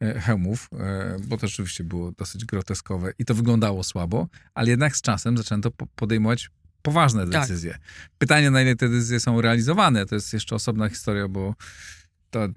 [0.00, 4.96] e, hełmów, e, bo to rzeczywiście było dosyć groteskowe i to wyglądało słabo, ale jednak
[4.96, 6.50] z czasem zaczęto podejmować
[6.84, 7.42] poważne tak.
[7.42, 7.72] decyzje.
[7.72, 7.80] Tak.
[8.18, 11.54] Pytanie, na ile te decyzje są realizowane, to jest jeszcze osobna historia, bo
[12.30, 12.48] to,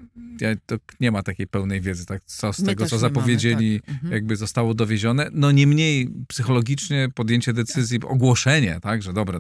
[0.42, 2.24] ja, to nie ma takiej pełnej wiedzy, tak?
[2.26, 3.90] Co z My tego, co zapowiedzieli, mamy, tak.
[3.90, 4.14] Mhm.
[4.14, 5.30] jakby zostało dowiezione.
[5.34, 9.40] No niemniej psychologicznie podjęcie decyzji, ogłoszenie, tak, że dobra,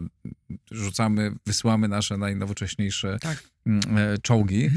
[0.71, 3.43] rzucamy, wysyłamy nasze najnowocześniejsze tak.
[3.67, 4.69] Mm, e, czołgi,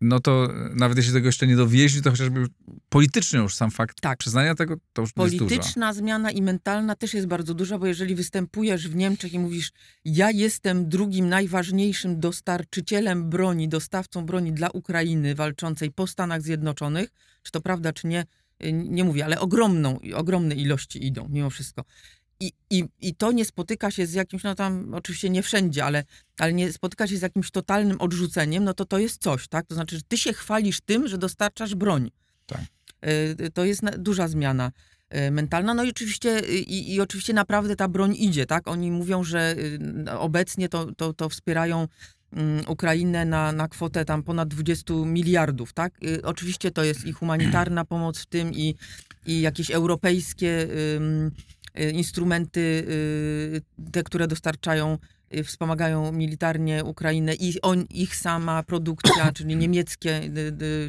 [0.00, 2.46] no to nawet jeśli tego jeszcze nie dowieźli, to chociażby
[2.88, 4.18] politycznie już sam fakt tak.
[4.18, 7.86] przyznania tego, to już Polityczna jest Polityczna zmiana i mentalna też jest bardzo duża, bo
[7.86, 9.72] jeżeli występujesz w Niemczech i mówisz,
[10.04, 17.10] ja jestem drugim najważniejszym dostarczycielem broni, dostawcą broni dla Ukrainy walczącej po Stanach Zjednoczonych,
[17.42, 18.24] czy to prawda, czy nie,
[18.72, 21.84] nie mówię, ale ogromną, ogromne ilości idą mimo wszystko.
[22.40, 26.04] I, i, I to nie spotyka się z jakimś, no tam oczywiście nie wszędzie, ale,
[26.38, 29.66] ale nie spotyka się z jakimś totalnym odrzuceniem, no to to jest coś, tak?
[29.66, 32.10] To znaczy, że ty się chwalisz tym, że dostarczasz broń.
[32.46, 32.60] Tak.
[33.40, 34.72] Y, to jest duża zmiana
[35.14, 35.74] y, mentalna.
[35.74, 38.68] No i oczywiście, i, i, oczywiście naprawdę ta broń idzie, tak?
[38.68, 39.54] Oni mówią, że
[40.06, 41.88] y, obecnie to, to, to wspierają
[42.32, 46.00] mm, Ukrainę na, na kwotę tam ponad 20 miliardów, tak?
[46.22, 48.74] Oczywiście to jest i humanitarna pomoc w tym, i,
[49.26, 51.59] i jakieś europejskie Y,
[51.92, 54.98] instrumenty, y, te, które dostarczają,
[55.34, 60.20] y, wspomagają militarnie Ukrainę i on, ich sama produkcja, czyli niemieckie,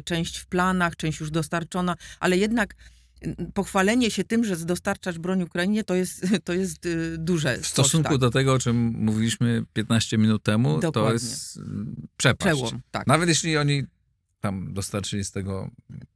[0.04, 2.74] część w planach, część już dostarczona, ale jednak
[3.54, 7.58] pochwalenie się tym, że dostarczasz broń Ukrainie, to jest, to jest duże.
[7.58, 8.18] W stosunku tak.
[8.18, 10.92] do tego, o czym mówiliśmy 15 minut temu, Dokładnie.
[10.92, 11.60] to jest
[12.16, 12.56] przepaść.
[12.56, 13.06] Przełom, tak.
[13.06, 13.82] Nawet jeśli oni
[14.42, 15.70] tam dostarczyli z tego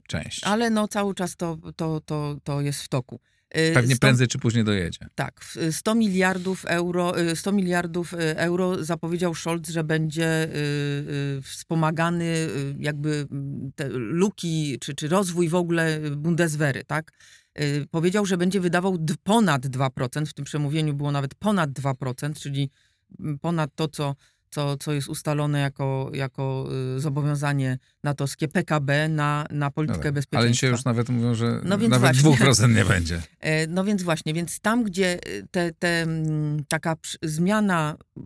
[0.07, 0.45] część.
[0.45, 3.21] Ale no cały czas to, to, to, to jest w toku.
[3.55, 5.07] Y, Pewnie 100, prędzej czy później dojedzie.
[5.15, 5.45] Tak.
[5.71, 10.49] 100 miliardów euro, 100 y, miliardów y, euro zapowiedział Scholz, że będzie
[11.43, 13.27] wspomagany jakby
[13.75, 17.13] te luki, czy, czy rozwój w ogóle Bundeswehry, tak?
[17.91, 22.71] Powiedział, że będzie wydawał ponad 2%, w tym przemówieniu było nawet ponad 2%, czyli
[23.41, 24.15] ponad to, co
[24.51, 30.39] co, co jest ustalone jako, jako y, zobowiązanie natowskie PKB na, na politykę no, bezpieczeństwa.
[30.39, 32.31] Ale dzisiaj już nawet mówią, że no nawet właśnie.
[32.31, 33.23] 2% nie będzie.
[33.41, 38.21] E, no więc właśnie, więc tam, gdzie y, te, te, mm, taka zmiana, y,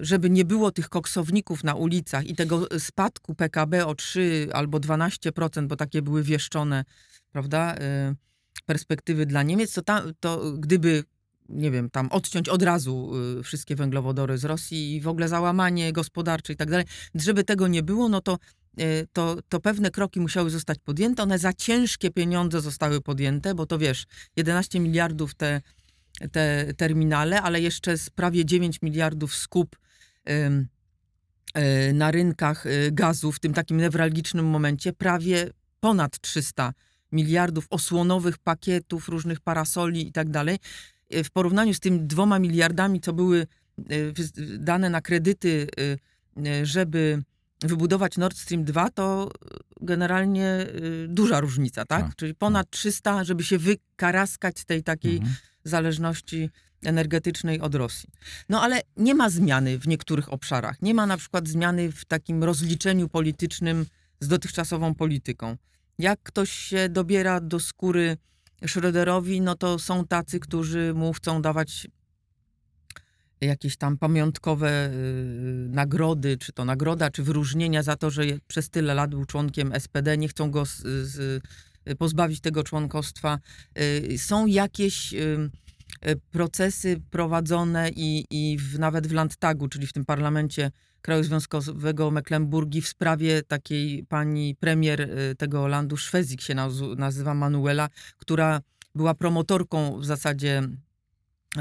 [0.00, 5.66] żeby nie było tych koksowników na ulicach i tego spadku PKB o 3 albo 12%,
[5.66, 6.84] bo takie były wieszczone,
[7.32, 7.74] prawda,
[8.66, 11.04] perspektywy dla Niemiec, to, tam, to gdyby
[11.48, 15.92] nie wiem, tam odciąć od razu y, wszystkie węglowodory z Rosji i w ogóle załamanie
[15.92, 16.86] gospodarcze i tak dalej.
[17.14, 18.38] Żeby tego nie było, no to,
[18.80, 21.22] y, to, to pewne kroki musiały zostać podjęte.
[21.22, 25.60] One za ciężkie pieniądze zostały podjęte, bo to wiesz, 11 miliardów te,
[26.32, 29.76] te terminale, ale jeszcze z prawie 9 miliardów skup
[30.30, 30.68] ym,
[31.58, 36.72] y, na rynkach gazu w tym takim newralgicznym momencie, prawie ponad 300
[37.12, 40.58] miliardów osłonowych pakietów, różnych parasoli i tak dalej.
[41.14, 43.46] Y, W porównaniu z tym dwoma miliardami, co były
[43.90, 44.12] y,
[44.58, 47.22] dane na kredyty, y, żeby
[47.62, 49.30] wybudować Nord Stream 2, to
[49.80, 50.66] generalnie
[51.08, 52.02] duża różnica, tak?
[52.04, 55.34] Tak, Czyli ponad 300, żeby się wykaraskać z tej takiej Mhm.
[55.64, 56.50] zależności
[56.84, 58.08] energetycznej od Rosji.
[58.48, 60.82] No ale nie ma zmiany w niektórych obszarach.
[60.82, 63.86] Nie ma na przykład zmiany w takim rozliczeniu politycznym
[64.20, 65.56] z dotychczasową polityką.
[65.98, 68.16] Jak ktoś się dobiera do skóry
[68.62, 71.88] Schröderowi, no to są tacy, którzy mu chcą dawać
[73.40, 78.94] jakieś tam pamiątkowe y, nagrody, czy to nagroda, czy wyróżnienia za to, że przez tyle
[78.94, 81.42] lat był członkiem SPD, nie chcą go z, z,
[81.98, 83.38] pozbawić tego członkostwa.
[83.78, 85.50] Y, są jakieś y,
[86.08, 90.70] y, procesy prowadzone i, i w, nawet w Landtagu, czyli w tym parlamencie
[91.06, 96.54] kraju związkowego Mecklenburgii w sprawie takiej pani premier y, tego landu, Szwezik się
[96.96, 97.88] nazywa Manuela,
[98.18, 98.60] która
[98.94, 100.68] była promotorką w zasadzie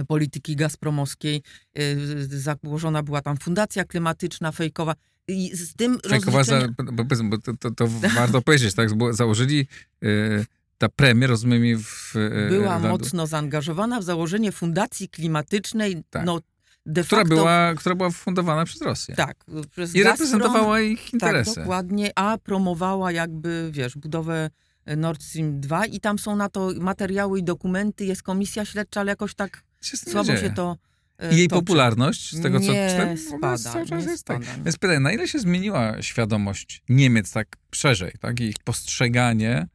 [0.07, 1.41] polityki gazpromowskiej.
[1.79, 4.95] Y, Założona była tam fundacja klimatyczna, fejkowa.
[5.27, 6.91] I z tym Fejkowa, za, rozliczenia...
[6.91, 8.93] bo, bo, bo to, to, to warto powiedzieć, tak?
[8.93, 9.67] Bo założyli
[10.03, 10.45] y,
[10.77, 12.15] ta premier, rozumiem, w...
[12.15, 16.25] y, była mocno zaangażowana w założenie fundacji klimatycznej, Tak.
[16.25, 16.39] no
[16.85, 17.35] de która, facto...
[17.35, 19.15] była, która była fundowana przez Rosję.
[19.15, 21.55] Tak, przez I Gazprom- reprezentowała ich Tak, interesy.
[21.55, 24.49] dokładnie, a promowała jakby, wiesz, budowę
[24.97, 29.11] Nord Stream 2 i tam są na to materiały i dokumenty, jest komisja śledcza, ale
[29.11, 30.39] jakoś tak się słabo dzieje?
[30.39, 30.77] się to
[31.19, 31.61] e, I jej toczy.
[31.61, 34.43] popularność, z tego co czytam, spada, cały czas nie jest tak.
[34.43, 34.63] spada.
[34.63, 38.39] Więc pytanie, na ile się zmieniła świadomość Niemiec tak szerzej, tak?
[38.39, 39.67] I ich postrzeganie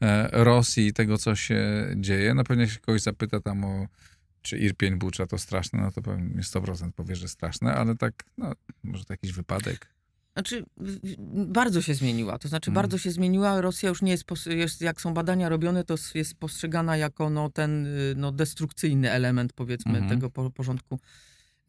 [0.00, 2.34] e, Rosji i tego, co się dzieje?
[2.34, 3.86] No pewnie jak się kogoś zapyta tam o
[4.44, 8.52] czy Irpień Bucza to straszne, no to pewnie 100% powie, że straszne, ale tak, no,
[8.82, 9.94] może to jakiś wypadek.
[10.32, 10.64] Znaczy,
[11.28, 12.38] bardzo się zmieniła.
[12.38, 12.74] To znaczy, Mm.
[12.74, 13.60] bardzo się zmieniła.
[13.60, 17.86] Rosja już nie jest, jest, jak są badania robione, to jest postrzegana jako no, ten
[17.86, 20.08] y, no, destrukcyjny element, powiedzmy, Mhm.
[20.10, 21.00] tego po, porządku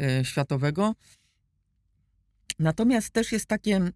[0.01, 0.95] e, światowego.
[2.59, 3.91] Natomiast też jest takie,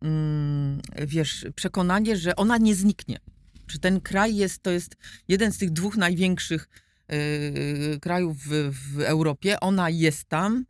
[0.00, 3.18] mm, wiesz, przekonanie, że ona nie zniknie.
[3.66, 4.96] Czy ten kraj jest, to jest
[5.28, 6.68] jeden z tych dwóch największych
[8.00, 9.60] krajów w, w Europie.
[9.60, 10.64] Ona jest tam,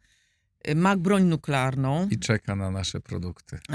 [0.65, 2.09] e, ma broń nuklearną.
[2.11, 3.59] I czeka na nasze produkty.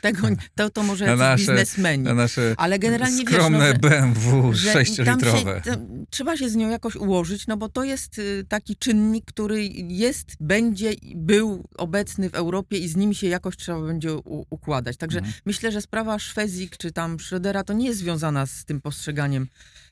[0.00, 2.04] Tego, to, to może Na nasze- biznesmeni.
[2.04, 5.54] Na nasze Ale generalnie wiesz, skromne no, że, BMW że tam 6-litrowe.
[5.64, 9.24] się, tam, trzeba się z nią jakoś ułożyć, no bo to jest y, taki czynnik,
[9.24, 14.14] który jest, będzie, i był obecny w Europie i z nim się jakoś trzeba będzie
[14.14, 14.96] u, układać.
[14.96, 15.34] Także Mhm.
[15.46, 19.46] myślę, że sprawa Szwezik czy tam Schrödera to nie jest związana z tym postrzeganiem y,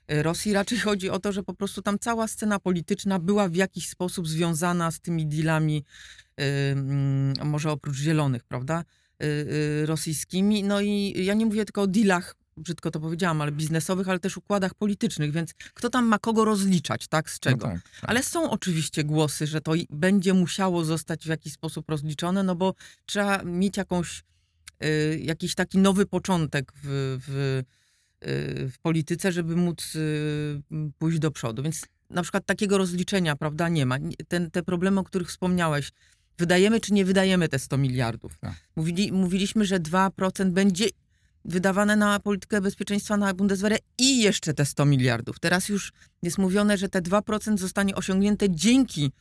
[0.08, 0.52] Rosji.
[0.52, 4.28] Raczej chodzi o to, że po prostu tam cała scena polityczna była w jakiś sposób
[4.28, 5.84] związana z tymi dealami,
[6.40, 8.84] y, mm, może oprócz zielonych, prawda?
[9.22, 9.26] y,
[9.82, 10.62] y, rosyjskimi.
[10.62, 14.36] No i ja nie mówię tylko o dealach, brzydko to powiedziałam, ale biznesowych, ale też
[14.36, 17.30] układach politycznych, więc kto tam ma kogo rozliczać, tak?
[17.30, 17.66] Z czego?
[17.66, 18.10] No tak, tak.
[18.10, 22.74] Ale są oczywiście głosy, że to będzie musiało zostać w jakiś sposób rozliczone, no bo
[23.06, 24.22] trzeba mieć jakąś,
[24.84, 27.83] y, jakiś taki nowy początek w, w, y,
[28.68, 30.60] w polityce, żeby móc y,
[30.98, 31.62] pójść do przodu.
[31.62, 33.96] Więc na przykład takiego rozliczenia, prawda, nie ma.
[34.28, 35.90] Ten, te problemy, o których wspomniałeś,
[36.38, 38.38] wydajemy czy nie wydajemy te 100 miliardów.
[38.38, 38.54] Tak.
[38.76, 40.86] Mówili, mówiliśmy, że 2% będzie
[41.44, 45.40] wydawane na politykę bezpieczeństwa na Bundeswehrę i jeszcze te 100 miliardów.
[45.40, 49.12] Teraz już jest mówione, że te 2% zostanie osiągnięte dzięki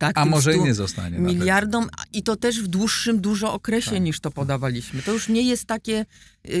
[0.00, 1.18] tak, A może i 100 nie zostanie.
[1.18, 1.34] nawet.
[1.36, 5.02] miliardom a- i to też w dłuższym dużo okresie Tak, niż to podawaliśmy.
[5.02, 6.06] To już nie jest takie,
[6.48, 6.52] y,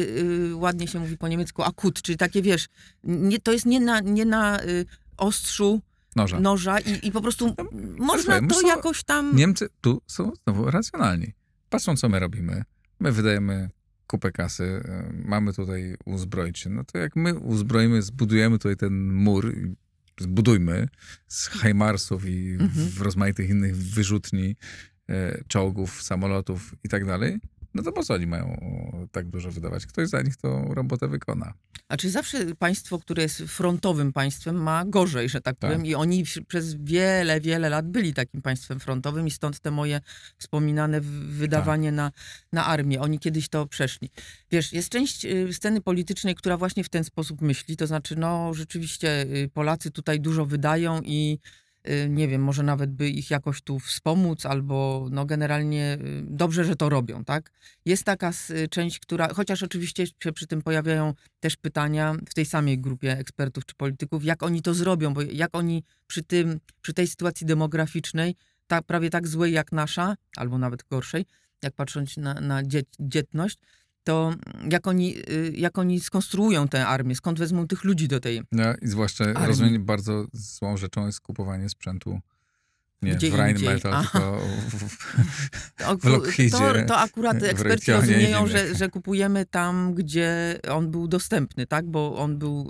[0.50, 2.66] y, ładnie się mówi po niemiecku, akut, czyli takie, wiesz,
[3.04, 4.86] nie, to jest nie na, nie na y,
[5.16, 5.80] ostrzu
[6.16, 6.40] Noża.
[6.40, 7.54] noża i, i po prostu
[7.98, 9.36] można słuchaj, to są- jakoś tam...
[9.36, 11.32] Niemcy tu są znowu racjonalni.
[11.70, 12.62] Patrzą, co my robimy.
[13.00, 13.70] My wydajemy
[14.06, 14.82] kupę kasy,
[15.24, 16.70] mamy tutaj uzbroić się.
[16.70, 19.54] No to jak my uzbroimy, zbudujemy tutaj ten mur,
[20.20, 20.88] zbudujmy
[21.28, 22.88] z Heimarsów i Mhm.
[22.88, 24.56] w rozmaitych innych wyrzutni,
[25.08, 27.38] e, czołgów, samolotów i tak dalej,
[27.74, 28.56] no to po co oni mają
[29.12, 29.86] tak dużo wydawać.
[29.86, 31.54] Ktoś za nich tą robotę wykona.
[31.88, 35.70] A czy zawsze państwo, które jest frontowym państwem, ma gorzej, że tak, Tak.
[35.70, 40.00] powiem, i oni przez wiele, wiele lat byli takim państwem frontowym, i stąd te moje
[40.38, 42.12] wspominane wydawanie na,
[42.52, 43.00] na armię.
[43.00, 44.10] Oni kiedyś to przeszli.
[44.50, 48.54] Wiesz, jest część y, sceny politycznej, która właśnie w ten sposób myśli, to znaczy, no
[48.54, 51.38] rzeczywiście y, Polacy tutaj dużo wydają i
[52.08, 56.76] nie wiem, może nawet by ich jakoś tu wspomóc, albo no generalnie y, dobrze, że
[56.76, 57.50] to robią, tak?
[57.84, 62.46] Jest taka s- część, która, chociaż oczywiście się przy tym pojawiają też pytania w tej
[62.46, 66.94] samej grupie ekspertów czy polityków, jak oni to zrobią, bo jak oni przy tym, przy
[66.94, 68.34] tej sytuacji demograficznej,
[68.66, 71.24] tak, prawie tak złej jak nasza, albo nawet gorszej,
[71.62, 73.58] jak patrząc na, na dzie, dzietność,
[74.04, 74.34] to
[74.70, 78.64] jak oni, y, jak oni skonstruują tę armię, skąd wezmą tych ludzi do tej No,
[78.82, 79.46] I zwłaszcza Armii.
[79.46, 82.20] rozumiem, bardzo złą rzeczą jest kupowanie sprzętu
[83.02, 84.38] nie Gdzie w Rheinmetall, tylko
[84.68, 90.90] w, w, To, Lockheedzie, to, to akurat eksperci rozumieją, że, że kupujemy tam, gdzie on
[90.90, 91.86] był dostępny, tak?
[91.86, 92.68] Bo on był,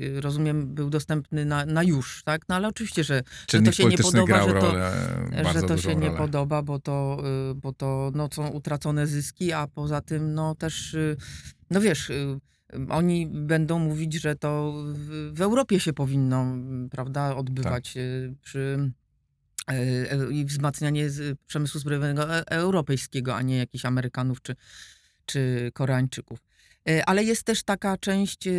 [0.00, 2.42] y, rozumiem, był dostępny na, na już, tak?
[2.48, 4.72] No ale oczywiście, że, czynnik się nie podoba, że to-
[5.52, 6.18] że to się nie rolę.
[6.18, 10.94] podoba, bo to, y, bo to no, są utracone zyski, a poza tym no też,
[10.94, 11.16] y,
[11.70, 12.12] no wiesz,
[12.88, 14.74] oni będą mówić, że to
[15.32, 16.46] w, Europie się powinno,
[16.90, 18.02] prawda, odbywać Tak.
[18.42, 18.90] przy
[20.30, 21.08] i wzmacnianie
[21.46, 24.56] przemysłu zbrojowego e- europejskiego, a nie jakichś Amerykanów czy,
[25.26, 26.38] czy Koreańczyków.
[26.88, 28.52] E, Ale jest też taka część e,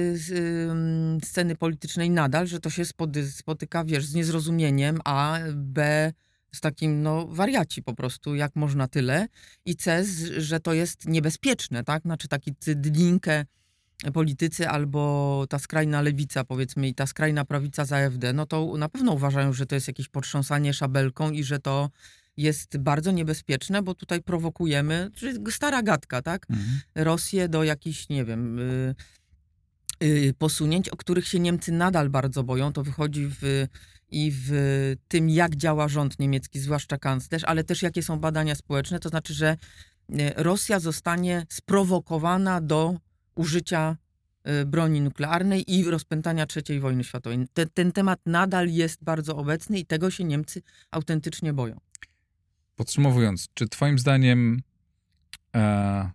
[1.23, 2.83] sceny politycznej nadal, że to się
[3.31, 6.11] spotyka, wiesz, z niezrozumieniem, a B
[6.51, 9.27] z takim, no, wariaci po prostu, jak można tyle,
[9.65, 10.05] i C,
[10.37, 12.01] że to jest niebezpieczne, tak?
[12.03, 13.45] Znaczy taki cydlinkę
[14.13, 18.89] politycy albo ta skrajna lewica, powiedzmy, i ta skrajna prawica za AfD, no to na
[18.89, 21.89] pewno uważają, że to jest jakieś potrząsanie szabelką i że to
[22.37, 26.45] jest bardzo niebezpieczne, bo tutaj prowokujemy, czyli stara gadka, tak?
[26.49, 26.79] Mhm.
[26.95, 28.95] Rosję do jakichś, nie wiem, y,
[30.03, 32.73] y, posunięć, o których się Niemcy nadal bardzo boją.
[32.73, 33.67] To wychodzi w,
[34.09, 34.51] i w
[35.07, 38.99] tym, jak działa rząd niemiecki, zwłaszcza kanclerz, ale też jakie są badania społeczne.
[38.99, 39.57] To znaczy, że
[40.09, 42.95] y, Rosja zostanie sprowokowana do
[43.37, 43.97] użycia
[44.61, 47.47] y, broni nuklearnej i rozpętania III wojny światowej.
[47.53, 50.61] Te, ten temat nadal jest bardzo obecny i tego się Niemcy
[50.91, 51.79] autentycznie boją.
[52.75, 54.61] Podsumowując, czy twoim zdaniem
[55.55, 56.11] e,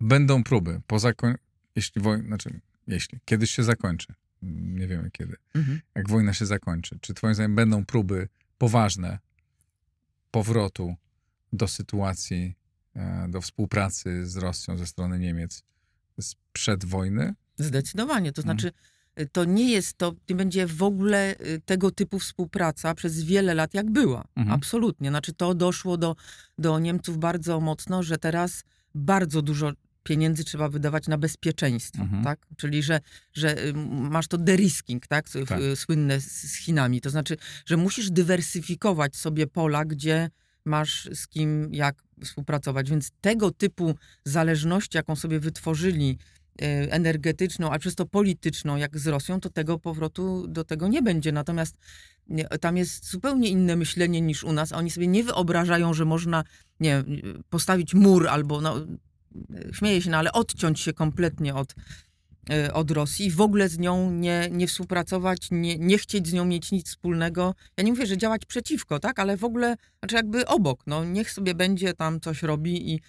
[0.00, 1.34] będą próby po zakoń...
[1.76, 4.06] jeśli wojna, znaczy jeśli, kiedyś się zakończy,
[4.42, 5.80] nie wiemy kiedy, Mhm.
[5.94, 9.18] jak wojna się zakończy, czy twoim zdaniem będą próby poważne
[10.30, 10.94] powrotu
[11.52, 12.54] do sytuacji,
[12.96, 15.62] e, do współpracy z Rosją ze strony Niemiec
[16.20, 17.34] sprzed wojny?
[17.56, 18.32] Zdecydowanie.
[18.32, 18.58] To Mhm.
[18.58, 18.72] znaczy,
[19.20, 23.54] y, to nie jest to, nie będzie w ogóle y, tego typu współpraca przez wiele
[23.54, 24.24] lat, jak była.
[24.36, 24.54] Mhm.
[24.54, 25.08] Absolutnie.
[25.10, 26.16] Znaczy, to doszło do,
[26.58, 32.24] do Niemców bardzo mocno, że teraz bardzo dużo pieniędzy trzeba wydawać na bezpieczeństwo, Mhm.
[32.24, 32.46] tak?
[32.56, 33.00] Czyli, że,
[33.32, 33.72] że y,
[34.10, 35.26] masz to derisking, tak?
[35.48, 35.60] Tak.
[35.74, 37.00] Słynne z Chinami.
[37.00, 37.36] To znaczy,
[37.66, 40.30] że musisz dywersyfikować sobie pola, gdzie
[40.64, 42.90] masz z kim, jak współpracować.
[42.90, 43.94] Więc tego typu
[44.24, 46.18] zależność, jaką sobie wytworzyli,
[46.62, 51.02] e, energetyczną, a przez to polityczną, jak z Rosją, to tego powrotu do tego nie
[51.02, 51.32] będzie.
[51.32, 51.78] Natomiast
[52.60, 54.72] tam jest zupełnie inne myślenie niż u nas.
[54.72, 56.44] Oni sobie nie wyobrażają, że można
[56.80, 57.04] nie,
[57.50, 58.76] postawić mur albo, no,
[59.72, 61.74] śmieję się, no, ale odciąć się kompletnie od, e,
[62.72, 66.44] od Rosji i w ogóle z nią nie, nie współpracować, nie, nie chcieć z nią
[66.44, 67.54] mieć nic wspólnego.
[67.76, 71.30] Ja nie mówię, że działać przeciwko, tak, ale w ogóle, znaczy jakby obok, no niech
[71.30, 73.00] sobie będzie tam coś robi i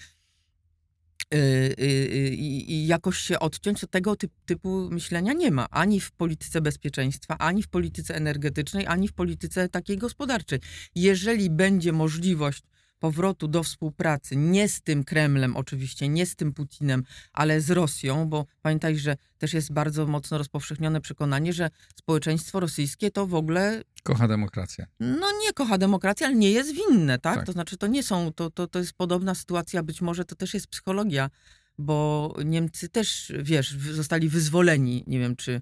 [1.34, 5.68] y, y, y, i, i jakoś się odciąć, to tego typ, typu myślenia nie ma.
[5.70, 10.60] Ani w polityce bezpieczeństwa, ani w polityce energetycznej, ani w polityce takiej gospodarczej.
[10.96, 12.64] Jeżeli będzie możliwość
[13.06, 17.04] powrotu do współpracy, nie z tym Kremlem oczywiście, nie z tym Putinem,
[17.34, 23.12] ale z Rosją, bo pamiętaj, że też jest bardzo mocno rozpowszechnione przekonanie, że społeczeństwo rosyjskie
[23.12, 24.86] to w ogóle Kocha demokrację.
[25.00, 27.36] no nie kocha demokracji, ale nie jest winne, tak?
[27.36, 27.46] Tak.
[27.46, 30.54] To znaczy, to nie są, to, to, to jest podobna sytuacja, być może to też
[30.54, 31.30] jest psychologia,
[31.78, 35.62] bo Niemcy też, wiesz, zostali wyzwoleni, nie wiem, czy,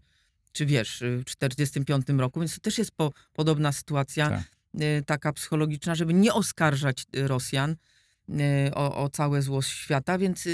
[0.52, 4.44] czy wiesz, w 45 roku, więc to też jest po, podobna sytuacja, Tak.
[4.82, 7.76] Y, taka psychologiczna, żeby nie oskarżać y, Rosjan
[8.30, 8.36] y,
[8.76, 10.48] o, o całe zło świata, więc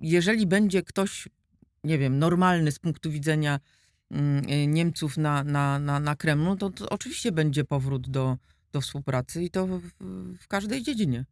[0.00, 1.28] jeżeli będzie ktoś,
[1.84, 3.60] nie wiem, normalny z punktu widzenia
[4.10, 8.36] mm, Niemców na, na, na, na Kremlu, to, to oczywiście będzie powrót do,
[8.72, 9.82] do współpracy i to w,
[10.40, 11.24] w każdej dziedzinie.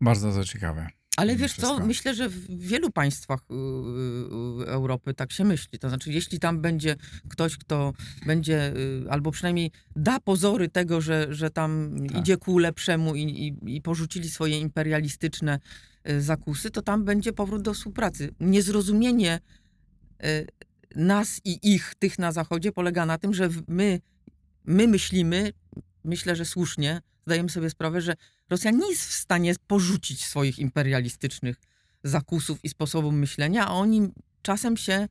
[0.00, 1.01] Bardzo to ciekawe.
[1.16, 3.54] Ale wiesz co, myślę, że w wielu państwach y,
[4.64, 5.78] y, Europy tak się myśli.
[5.78, 6.96] To znaczy, jeśli tam będzie
[7.28, 7.92] ktoś, kto
[8.26, 12.18] będzie, y, albo przynajmniej da pozory tego, że, że tam Tak.
[12.18, 15.58] idzie ku lepszemu i, i, i porzucili swoje imperialistyczne
[16.10, 18.34] y, zakusy, to tam będzie powrót do współpracy.
[18.40, 19.40] Niezrozumienie
[20.24, 20.46] y,
[20.96, 24.00] nas i ich, tych na Zachodzie, polega na tym, że my,
[24.64, 25.52] my myślimy,
[26.04, 28.14] myślę, że słusznie, zdajemy sobie sprawę, że
[28.50, 31.56] Rosja nie jest w stanie porzucić swoich imperialistycznych
[32.04, 34.08] zakusów i sposobów myślenia, a oni
[34.42, 35.08] czasem się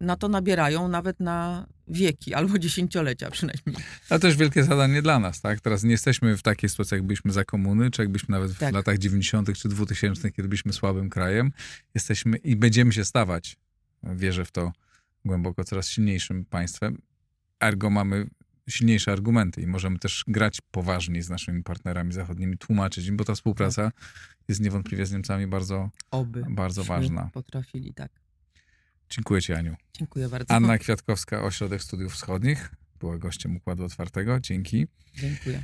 [0.00, 3.76] na to nabierają nawet na wieki albo dziesięciolecia przynajmniej.
[4.10, 5.60] Ale też wielkie zadanie dla nas, tak?
[5.60, 8.74] Teraz nie jesteśmy w takiej sytuacji, jak byliśmy za komuny, czy jakbyśmy nawet w Tak.
[8.74, 9.58] latach 90.
[9.58, 11.52] czy 2000, kiedy byliśmy słabym krajem.
[11.94, 13.56] Jesteśmy i będziemy się stawać,
[14.02, 14.72] wierzę w to
[15.24, 16.98] głęboko, coraz silniejszym państwem.
[17.60, 18.26] Ergo mamy
[18.68, 23.34] silniejsze argumenty i możemy też grać poważniej z naszymi partnerami zachodnimi, tłumaczyć im, bo ta
[23.34, 23.92] współpraca
[24.48, 26.44] jest niewątpliwie z Niemcami bardzo, Oby.
[26.48, 27.30] bardzo ważna.
[27.32, 28.12] Potrafili, tak.
[29.10, 29.76] Dziękuję ci, Aniu.
[29.98, 30.54] Dziękuję bardzo.
[30.54, 34.40] Anna Kwiatkowska, Ośrodek Studiów Wschodnich, była gościem Układu Otwartego.
[34.40, 34.86] Dzięki.
[35.14, 35.62] Dziękuję.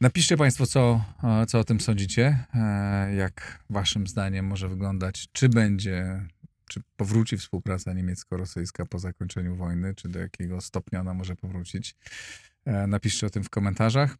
[0.00, 5.48] Napiszcie Państwo, co, e, co o tym sądzicie, e, jak Waszym zdaniem może wyglądać, czy
[5.48, 6.26] będzie,
[6.68, 11.96] czy powróci współpraca niemiecko-rosyjska po zakończeniu wojny, czy do jakiego stopnia ona może powrócić.
[12.64, 14.16] E, Napiszcie o tym w komentarzach.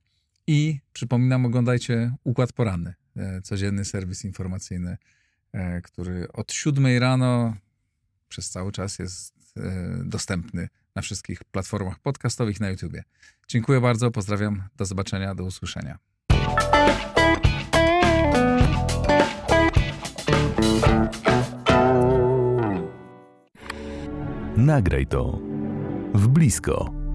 [0.46, 4.96] I przypominam, oglądajcie Układ Poranny, e, codzienny serwis informacyjny,
[5.52, 7.56] e, który od 7 rano
[8.28, 9.36] przez cały czas jest
[10.04, 13.04] dostępny na wszystkich platformach podcastowych na YouTubie.
[13.48, 15.98] Dziękuję bardzo, pozdrawiam, do zobaczenia, do usłyszenia.
[24.56, 25.38] Nagraj to
[26.14, 27.05] w blisko.